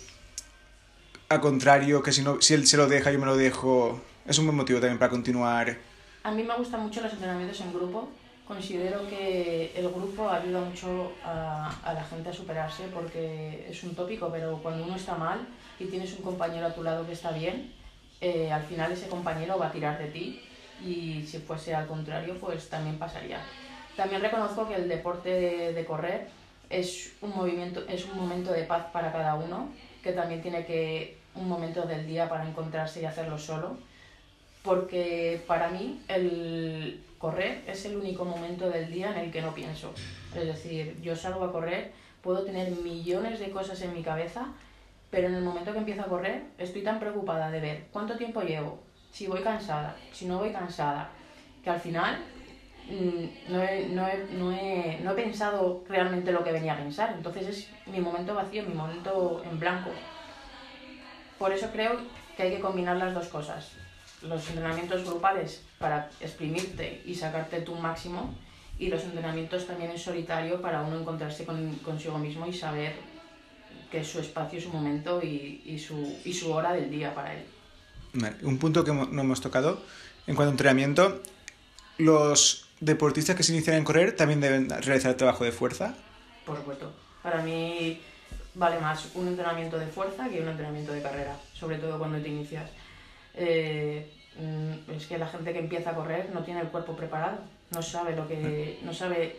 al 1.29 1.41
contrario, 1.41 2.03
que 2.03 2.13
si, 2.13 2.23
no, 2.23 2.41
si 2.41 2.55
él 2.55 2.67
se 2.67 2.77
lo 2.77 2.87
deja, 2.87 3.11
yo 3.11 3.19
me 3.19 3.27
lo 3.27 3.37
dejo? 3.37 4.01
Es 4.27 4.39
un 4.39 4.47
buen 4.47 4.57
motivo 4.57 4.81
también 4.81 4.99
para 4.99 5.11
continuar. 5.11 5.77
A 6.23 6.31
mí 6.31 6.43
me 6.43 6.57
gustan 6.57 6.83
mucho 6.83 7.01
los 7.01 7.13
entrenamientos 7.13 7.61
en 7.61 7.73
grupo. 7.73 8.09
Considero 8.47 9.09
que 9.09 9.73
el 9.75 9.89
grupo 9.89 10.29
ayuda 10.29 10.61
mucho 10.61 11.13
a, 11.25 11.69
a 11.83 11.95
la 11.95 12.05
gente 12.05 12.29
a 12.29 12.33
superarse 12.33 12.85
porque 12.95 13.67
es 13.69 13.83
un 13.83 13.95
tópico, 13.95 14.31
pero 14.31 14.59
cuando 14.63 14.85
uno 14.85 14.95
está 14.95 15.17
mal 15.17 15.41
y 15.81 15.87
tienes 15.87 16.13
un 16.13 16.23
compañero 16.23 16.67
a 16.67 16.75
tu 16.75 16.83
lado 16.85 17.05
que 17.07 17.13
está 17.13 17.33
bien, 17.33 17.73
eh, 18.21 18.51
al 18.51 18.63
final 18.63 18.93
ese 18.93 19.09
compañero 19.09 19.59
va 19.59 19.67
a 19.67 19.73
tirar 19.73 19.99
de 19.99 20.07
ti 20.07 20.41
y 20.85 21.25
si 21.27 21.39
fuese 21.39 21.75
al 21.75 21.87
contrario, 21.87 22.37
pues 22.41 22.69
también 22.69 22.99
pasaría. 22.99 23.41
También 23.97 24.23
reconozco 24.23 24.69
que 24.69 24.75
el 24.75 24.89
deporte 24.89 25.31
de, 25.31 25.73
de 25.73 25.85
correr 25.85 26.29
es 26.71 27.15
un, 27.21 27.35
movimiento, 27.35 27.85
es 27.89 28.05
un 28.05 28.17
momento 28.17 28.53
de 28.53 28.65
paz 28.65 28.87
para 28.93 29.13
cada 29.13 29.35
uno, 29.35 29.71
que 30.03 30.13
también 30.13 30.43
tiene 30.43 30.65
que 30.65 31.19
un 31.35 31.49
momento 31.49 31.83
del 31.83 32.07
día 32.07 32.29
para 32.29 32.49
encontrarse 32.49 33.03
y 33.03 33.05
hacerlo 33.05 33.39
solo 33.39 33.77
porque 34.67 35.41
para 35.47 35.69
mí 35.69 36.03
el 36.09 37.01
correr 37.19 37.63
es 37.67 37.87
el 37.87 37.97
único 37.97 38.25
momento 38.25 38.69
del 38.69 38.91
día 38.93 39.13
en 39.13 39.27
el 39.27 39.31
que 39.31 39.41
no 39.41 39.55
pienso. 39.55 39.95
Es 40.35 40.45
decir, 40.45 41.01
yo 41.01 41.15
salgo 41.15 41.45
a 41.45 41.53
correr, 41.53 41.93
puedo 42.21 42.43
tener 42.45 42.73
millones 42.73 43.39
de 43.39 43.51
cosas 43.51 43.81
en 43.83 43.95
mi 43.95 44.03
cabeza, 44.03 44.49
pero 45.09 45.29
en 45.29 45.35
el 45.35 45.45
momento 45.45 45.73
que 45.73 45.79
empiezo 45.79 46.03
a 46.03 46.07
correr 46.07 46.43
estoy 46.59 46.83
tan 46.83 46.99
preocupada 46.99 47.51
de 47.51 47.61
ver 47.61 47.85
cuánto 47.93 48.17
tiempo 48.17 48.43
llevo, 48.43 48.81
si 49.13 49.29
voy 49.29 49.41
cansada, 49.41 49.97
si 50.13 50.27
no 50.27 50.39
voy 50.39 50.51
cansada, 50.51 51.11
que 51.63 51.71
al 51.71 51.81
final 51.81 52.19
no 53.49 53.63
he, 53.63 53.89
no 53.89 54.07
he- 54.07 54.27
no 54.33 54.53
he- 54.53 55.01
no 55.03 55.11
he 55.13 55.15
pensado 55.15 55.85
realmente 55.89 56.33
lo 56.33 56.45
que 56.45 56.53
venía 56.53 56.75
a 56.75 56.79
pensar. 56.79 57.15
Entonces 57.17 57.47
es 57.49 57.69
mi 57.87 58.01
momento 58.01 58.35
vacío, 58.35 58.63
mi 58.65 58.75
momento 58.75 59.43
en 59.45 59.59
blanco. 59.59 59.91
Por 61.39 61.53
eso 61.53 61.69
creo 61.73 61.99
que 62.37 62.45
hay 62.45 62.51
que 62.53 62.61
combinar 62.61 62.97
las 62.97 63.15
dos 63.15 63.29
cosas. 63.29 63.73
Los 64.23 64.49
entrenamientos 64.49 65.05
grupales 65.05 65.63
para 65.79 66.11
exprimirte 66.21 67.03
y 67.05 67.15
sacarte 67.15 67.61
tu 67.61 67.75
máximo 67.75 68.35
y 68.79 68.89
los 68.89 69.03
entrenamientos 69.05 69.67
también 69.67 69.91
en 69.91 69.99
solitario 69.99 70.61
para 70.63 70.83
uno 70.83 70.99
encontrarse 70.99 71.45
con, 71.45 71.75
consigo 71.77 72.19
mismo 72.19 72.47
y 72.47 72.53
saber 72.53 72.95
que 73.91 74.01
es 74.01 74.07
su 74.09 74.19
espacio, 74.21 74.61
su 74.61 74.71
momento 74.71 75.21
y, 75.23 75.63
y 75.65 75.79
su, 75.79 76.19
y 76.25 76.33
su 76.33 76.53
hora 76.53 76.73
del 76.73 76.91
día 76.91 77.15
para 77.15 77.35
él. 77.35 77.45
Un 78.43 78.59
punto 78.59 78.83
que 78.85 78.93
no 78.93 79.21
hemos 79.21 79.41
tocado 79.41 79.81
en 80.27 80.35
cuanto 80.35 80.49
a 80.51 80.53
entrenamiento, 80.53 81.23
los 81.99 82.66
deportistas 82.81 83.37
que 83.37 83.43
se 83.43 83.53
inician 83.53 83.77
en 83.77 83.85
correr 83.85 84.15
también 84.17 84.41
deben 84.41 84.69
realizar 84.69 85.15
trabajo 85.15 85.45
de 85.45 85.53
fuerza. 85.53 85.95
Por 86.45 86.57
supuesto. 86.57 86.93
Para 87.23 87.43
mí 87.43 88.01
vale 88.55 88.79
más 88.81 89.11
un 89.15 89.29
entrenamiento 89.29 89.79
de 89.79 89.87
fuerza 89.87 90.29
que 90.29 90.41
un 90.41 90.49
entrenamiento 90.49 90.93
de 90.93 91.03
carrera, 91.03 91.37
sobre 91.53 91.79
todo 91.79 91.99
cuando 91.99 92.19
te 92.19 92.29
inicias. 92.29 92.71
Eh, 93.35 94.11
mm, 94.39 94.93
es 94.93 95.07
que 95.07 95.19
la 95.19 95.27
gente 95.27 95.53
que 95.53 95.59
empieza 95.59 95.91
a 95.91 95.95
correr 95.95 96.31
no 96.33 96.43
tiene 96.43 96.61
el 96.61 96.69
cuerpo 96.69 96.97
preparado, 96.97 97.39
no 97.71 97.83
sabe 97.83 98.17
lo 98.17 98.27
que, 98.29 98.79
no 98.83 98.95
sabe 98.95 99.37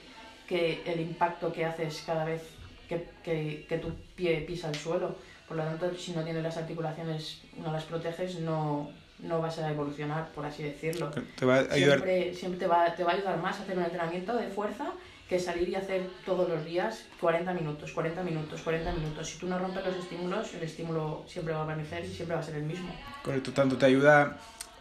que 0.47 0.81
el 0.85 0.99
impacto 0.99 1.51
que 1.51 1.65
haces 1.65 2.03
cada 2.05 2.25
vez 2.25 2.41
que, 2.87 3.07
que, 3.23 3.65
que 3.67 3.77
tu 3.77 3.93
pie 4.15 4.41
pisa 4.41 4.69
el 4.69 4.75
suelo. 4.75 5.15
Por 5.47 5.57
lo 5.57 5.63
tanto, 5.63 5.93
si 5.95 6.11
no 6.11 6.23
tienes 6.23 6.43
las 6.43 6.57
articulaciones, 6.57 7.41
no 7.57 7.71
las 7.71 7.85
proteges, 7.85 8.39
no, 8.39 8.89
no 9.19 9.41
vas 9.41 9.57
a 9.59 9.69
evolucionar, 9.69 10.31
por 10.31 10.45
así 10.45 10.63
decirlo. 10.63 11.11
Te 11.35 11.45
va 11.45 11.55
a 11.55 11.59
ayudar. 11.73 11.99
Siempre, 11.99 12.33
siempre 12.33 12.59
te, 12.59 12.67
va, 12.67 12.93
te 12.95 13.03
va 13.03 13.11
a 13.11 13.15
ayudar 13.15 13.37
más 13.41 13.59
a 13.59 13.63
hacer 13.63 13.77
un 13.77 13.83
entrenamiento 13.83 14.35
de 14.35 14.47
fuerza 14.47 14.91
que 15.27 15.39
salir 15.39 15.67
y 15.69 15.75
hacer 15.75 16.07
todos 16.25 16.47
los 16.47 16.63
días 16.63 17.03
40 17.19 17.53
minutos, 17.53 17.91
40 17.91 18.23
minutos, 18.23 18.61
40 18.61 18.93
minutos. 18.93 19.27
Si 19.29 19.37
tú 19.39 19.47
no 19.47 19.59
rompes 19.59 19.85
los 19.85 19.95
estímulos, 19.97 20.53
el 20.53 20.63
estímulo 20.63 21.25
siempre 21.27 21.53
va 21.53 21.63
a 21.63 21.67
permanecer 21.67 22.05
y 22.05 22.13
siempre 22.13 22.35
va 22.35 22.41
a 22.41 22.45
ser 22.45 22.55
el 22.55 22.63
mismo. 22.63 22.95
Correcto, 23.23 23.51
tanto 23.51 23.75
te 23.77 23.85
ayuda 23.85 24.37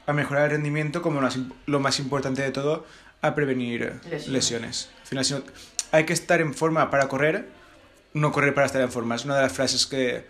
a 0.07 0.13
mejorar 0.13 0.45
el 0.45 0.51
rendimiento 0.53 1.03
como 1.03 1.21
lo 1.67 1.81
más, 1.81 1.99
importante 1.99 2.43
de 2.43 2.53
todo, 2.53 2.87
a 3.23 3.35
prevenir 3.35 3.95
Lesiones. 4.05 4.29
lesiones. 4.29 4.91
Al 5.01 5.07
final, 5.09 5.25
si 5.25 5.35
no- 5.35 5.43
hay 5.91 6.05
que 6.05 6.13
estar 6.13 6.41
en 6.41 6.55
forma 6.55 6.91
para 6.91 7.09
correr, 7.09 7.49
no 8.15 8.31
correr 8.31 8.55
para 8.55 8.67
estar 8.67 8.83
en 8.83 8.93
forma. 8.93 9.17
Es 9.17 9.25
una 9.25 9.35
de 9.37 9.43
las 9.43 9.53
frases 9.53 9.85
que, 9.87 10.27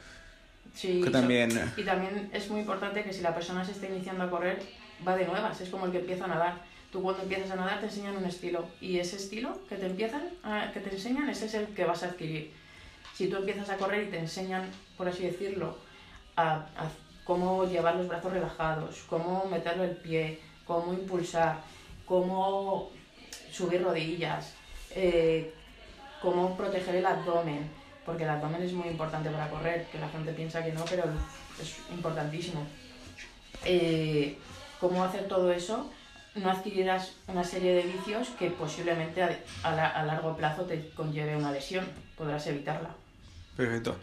Sí, 0.74 1.00
que 1.02 1.10
también... 1.10 1.50
Y 1.76 1.82
también 1.84 2.30
es 2.32 2.48
muy 2.50 2.60
importante 2.60 3.02
que 3.04 3.12
si 3.12 3.20
la 3.22 3.34
persona 3.34 3.64
se 3.64 3.72
está 3.72 3.86
iniciando 3.88 4.24
a 4.24 4.30
correr, 4.30 4.60
va 5.06 5.16
de 5.16 5.26
nuevas, 5.26 5.60
es 5.60 5.68
como 5.68 5.86
el 5.86 5.92
que 5.92 5.98
empieza 5.98 6.24
a 6.24 6.28
nadar. 6.28 6.54
Tú 6.92 7.02
cuando 7.02 7.22
empiezas 7.22 7.50
a 7.50 7.56
nadar 7.56 7.80
te 7.80 7.86
enseñan 7.86 8.16
un 8.16 8.24
estilo 8.24 8.64
y 8.80 8.98
ese 8.98 9.16
estilo 9.16 9.58
que 9.68 9.76
te 9.76 9.86
empiezan 9.86 10.22
a- 10.42 10.70
que 10.72 10.80
te 10.80 10.90
enseñan 10.94 11.28
ese 11.28 11.46
es 11.46 11.54
el 11.54 11.66
que 11.68 11.84
vas 11.84 12.02
a 12.02 12.06
adquirir. 12.06 12.52
Si 13.14 13.28
tú 13.28 13.36
empiezas 13.36 13.68
a 13.70 13.76
correr 13.76 14.04
y 14.04 14.10
te 14.10 14.18
enseñan, 14.18 14.68
por 14.96 15.08
así 15.08 15.24
decirlo, 15.24 15.76
a, 16.36 16.54
a 16.54 16.88
cómo 17.24 17.64
llevar 17.64 17.96
los 17.96 18.08
brazos 18.08 18.32
relajados, 18.32 19.02
cómo 19.08 19.46
meterle 19.50 19.84
el 19.86 19.96
pie, 19.96 20.40
cómo 20.66 20.92
impulsar, 20.92 21.58
cómo 22.06 22.90
subir 23.50 23.82
rodillas, 23.82 24.52
eh, 24.94 25.52
cómo 26.22 26.56
proteger 26.56 26.96
el 26.96 27.06
abdomen, 27.06 27.68
porque 28.06 28.22
el 28.22 28.30
abdomen 28.30 28.62
es 28.62 28.72
muy 28.72 28.88
importante 28.88 29.28
para 29.30 29.50
correr, 29.50 29.86
que 29.92 29.98
la 29.98 30.08
gente 30.08 30.32
piensa 30.32 30.64
que 30.64 30.72
no, 30.72 30.84
pero 30.84 31.04
es 31.60 31.76
importantísimo. 31.90 32.66
Eh, 33.64 34.38
cómo 34.80 35.02
hacer 35.04 35.26
todo 35.28 35.52
eso, 35.52 35.90
no 36.36 36.50
adquirirás 36.50 37.12
una 37.26 37.42
serie 37.44 37.74
de 37.74 37.82
vicios 37.82 38.28
que 38.38 38.50
posiblemente 38.50 39.22
a, 39.22 39.36
a 39.62 39.72
la- 39.74 39.88
a 39.88 40.04
largo 40.04 40.36
plazo 40.36 40.62
te 40.64 40.90
conlleve 40.90 41.36
una 41.36 41.50
lesión, 41.50 41.84
podrás 42.16 42.46
evitarla. 42.46 42.90
Perfecto. 43.56 43.96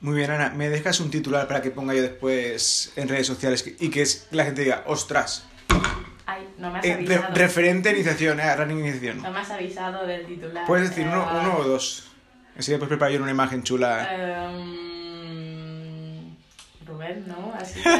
Muy 0.00 0.16
bien, 0.16 0.30
Ana. 0.30 0.50
¿Me 0.50 0.68
dejas 0.68 0.98
un 1.00 1.10
titular 1.10 1.46
para 1.46 1.60
que 1.62 1.70
ponga 1.70 1.94
yo 1.94 2.02
después 2.02 2.92
en 2.96 3.08
redes 3.08 3.26
sociales 3.26 3.64
y 3.78 3.90
que 3.90 4.04
la 4.30 4.44
gente 4.44 4.62
diga, 4.62 4.84
ostras, 4.86 5.44
Ay, 6.26 6.48
no 6.58 6.70
me 6.70 6.78
has 6.78 6.84
eh, 6.84 6.94
re- 6.96 7.14
avisado. 7.16 7.34
referente 7.34 7.88
a 7.88 7.92
iniciación, 7.92 8.40
eh, 8.40 8.44
a 8.44 8.56
running 8.56 8.78
iniciación? 8.78 9.22
No 9.22 9.30
me 9.30 9.40
has 9.40 9.50
avisado 9.50 10.06
del 10.06 10.24
titular. 10.26 10.66
Puedes 10.66 10.90
decir 10.90 11.06
uno, 11.06 11.28
uno 11.40 11.58
o 11.58 11.64
dos. 11.64 12.08
Así 12.58 12.70
después 12.70 12.88
preparo 12.88 13.12
yo 13.12 13.22
una 13.22 13.30
imagen 13.30 13.62
chula. 13.62 14.08
Em, 14.14 14.62
Rubén, 16.86 17.26
¿no? 17.26 17.54
Así 17.58 17.80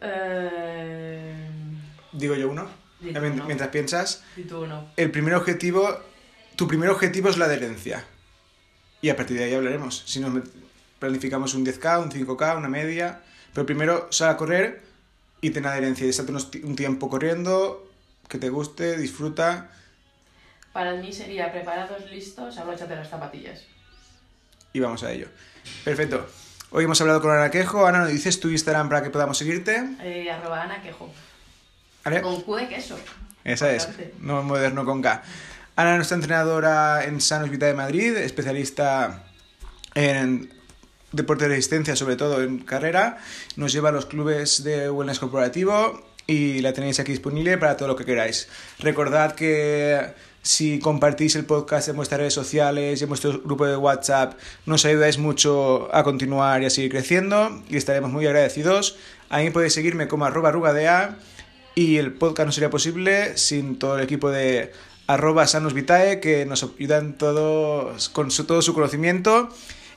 em, 0.00 1.78
Digo 2.12 2.34
yo 2.34 2.48
uno. 2.48 2.68
Mientras 3.00 3.68
piensas, 3.68 4.24
di 4.34 4.44
tú 4.44 4.62
uno. 4.62 4.88
el 4.96 5.10
primer 5.10 5.34
objetivo, 5.34 6.00
tu 6.56 6.66
primer 6.66 6.88
objetivo 6.88 7.28
es 7.28 7.36
la 7.36 7.44
adherencia. 7.44 8.04
Y 9.02 9.10
a 9.10 9.16
partir 9.16 9.36
de 9.38 9.44
ahí 9.44 9.54
hablaremos. 9.54 10.02
Si 10.06 10.18
nos 10.18 10.42
planificamos 10.98 11.54
un 11.54 11.64
10K, 11.64 12.02
un 12.02 12.10
5K, 12.10 12.56
una 12.56 12.68
media. 12.68 13.20
Pero 13.52 13.66
primero 13.66 14.08
sal 14.10 14.30
a 14.30 14.36
correr 14.36 14.82
y 15.40 15.50
ten 15.50 15.66
adherencia. 15.66 16.06
Y 16.06 16.10
estate 16.10 16.32
un 16.64 16.74
tiempo 16.74 17.08
corriendo, 17.10 17.85
que 18.28 18.38
te 18.38 18.48
guste, 18.48 18.96
disfruta. 18.96 19.70
Para 20.72 20.94
mí 20.94 21.12
sería 21.12 21.50
preparados, 21.52 22.10
listos, 22.10 22.58
abróchate 22.58 22.94
las 22.96 23.08
zapatillas. 23.08 23.64
y 24.72 24.80
vamos 24.80 25.02
a 25.04 25.12
ello. 25.12 25.28
Perfecto. 25.84 26.26
Hoy 26.70 26.84
hemos 26.84 27.00
hablado 27.00 27.22
con 27.22 27.30
Ana 27.30 27.50
Quejo. 27.50 27.86
Ana, 27.86 28.00
¿nos 28.00 28.10
dices 28.10 28.38
tu 28.40 28.50
Instagram 28.50 28.88
para 28.88 29.02
que 29.02 29.08
podamos 29.10 29.38
seguirte? 29.38 29.82
Eh, 30.02 30.30
arroba 30.30 30.62
Ana 30.62 30.82
Quejo. 30.82 31.10
¿Vale? 32.04 32.20
Con 32.20 32.42
Q 32.42 32.56
de 32.56 32.68
queso. 32.68 32.98
Esa 33.44 33.72
es, 33.72 33.88
no 34.20 34.42
moderno 34.42 34.84
con 34.84 35.00
K. 35.00 35.22
Ana, 35.76 35.96
nuestra 35.96 36.16
entrenadora 36.16 37.04
en 37.04 37.20
Sanos 37.20 37.48
Vita 37.48 37.66
de 37.66 37.74
Madrid, 37.74 38.16
especialista 38.16 39.24
en 39.94 40.52
deporte 41.12 41.44
de 41.44 41.50
resistencia, 41.50 41.96
sobre 41.96 42.16
todo 42.16 42.42
en 42.42 42.58
carrera, 42.58 43.18
nos 43.56 43.72
lleva 43.72 43.88
a 43.90 43.92
los 43.92 44.06
clubes 44.06 44.62
de 44.64 44.90
wellness 44.90 45.20
corporativo 45.20 46.04
y 46.26 46.60
la 46.60 46.72
tenéis 46.72 46.98
aquí 47.00 47.12
disponible 47.12 47.56
para 47.58 47.76
todo 47.76 47.88
lo 47.88 47.96
que 47.96 48.04
queráis. 48.04 48.48
Recordad 48.80 49.34
que 49.34 50.00
si 50.42 50.78
compartís 50.78 51.34
el 51.36 51.44
podcast 51.44 51.88
en 51.88 51.96
vuestras 51.96 52.20
redes 52.20 52.34
sociales 52.34 53.00
y 53.00 53.04
en 53.04 53.08
vuestro 53.08 53.40
grupo 53.42 53.66
de 53.66 53.76
WhatsApp, 53.76 54.34
nos 54.64 54.84
ayudáis 54.84 55.18
mucho 55.18 55.88
a 55.94 56.04
continuar 56.04 56.62
y 56.62 56.66
a 56.66 56.70
seguir 56.70 56.90
creciendo 56.90 57.62
y 57.68 57.76
estaremos 57.76 58.10
muy 58.12 58.26
agradecidos. 58.26 58.96
A 59.28 59.38
mí 59.38 59.50
podéis 59.50 59.74
seguirme 59.74 60.06
como 60.08 60.24
arroba 60.24 60.52
rugadea 60.52 61.16
y 61.74 61.96
el 61.96 62.12
podcast 62.12 62.46
no 62.46 62.52
sería 62.52 62.70
posible 62.70 63.36
sin 63.36 63.78
todo 63.78 63.96
el 63.98 64.04
equipo 64.04 64.30
de 64.30 64.72
arroba 65.08 65.46
sanosvitae 65.46 66.20
que 66.20 66.46
nos 66.46 66.62
ayudan 66.64 67.18
todos 67.18 68.08
con 68.08 68.30
su- 68.30 68.44
todo 68.44 68.62
su 68.62 68.72
conocimiento 68.74 69.48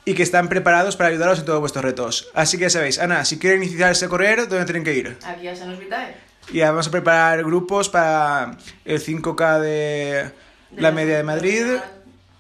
y 0.06 0.14
que 0.14 0.24
están 0.24 0.50
preparados 0.50 0.96
para 0.96 1.10
ayudaros 1.10 1.40
en 1.40 1.46
todos 1.46 1.60
vuestros 1.60 1.84
retos. 1.84 2.30
Así 2.34 2.58
que 2.58 2.64
ya 2.64 2.70
sabéis, 2.70 3.00
Ana, 3.00 3.26
si 3.26 3.38
quieren 3.38 3.64
iniciarse 3.64 4.06
a 4.06 4.10
correr, 4.10 4.48
¿dónde 4.48 4.66
tienen 4.66 4.84
que 4.84 4.94
ir? 4.94 5.18
Aquí 5.24 5.48
a 5.48 5.56
Sanos 5.56 5.80
Vitae. 5.80 6.16
Y 6.52 6.62
vamos 6.62 6.88
a 6.88 6.92
preparar 6.92 7.44
grupos 7.44 7.90
para 7.90 8.58
el 8.86 9.00
5K 9.00 9.60
de 9.60 10.32
la 10.76 10.92
media 10.92 11.18
de 11.18 11.24
Madrid 11.24 11.66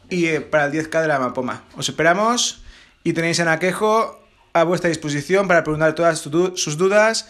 y 0.09 0.27
eh, 0.27 0.41
para 0.41 0.65
el 0.65 0.71
10K 0.71 1.01
de 1.01 1.07
la 1.07 1.19
Mapoma. 1.19 1.63
Os 1.77 1.87
esperamos 1.89 2.63
y 3.03 3.13
tenéis 3.13 3.39
a 3.39 3.43
Ana 3.43 3.59
Quejo 3.59 4.19
a 4.53 4.63
vuestra 4.63 4.89
disposición 4.89 5.47
para 5.47 5.63
preguntar 5.63 5.93
todas 5.93 6.19
sus 6.19 6.77
dudas 6.77 7.29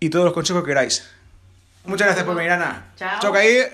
y 0.00 0.10
todos 0.10 0.26
los 0.26 0.34
consejos 0.34 0.62
que 0.62 0.68
queráis. 0.68 1.08
Muchas 1.84 2.06
gracias 2.06 2.26
por 2.26 2.36
venir, 2.36 2.52
Ana. 2.52 2.92
Chao. 2.96 3.34
Ahí. 3.34 3.64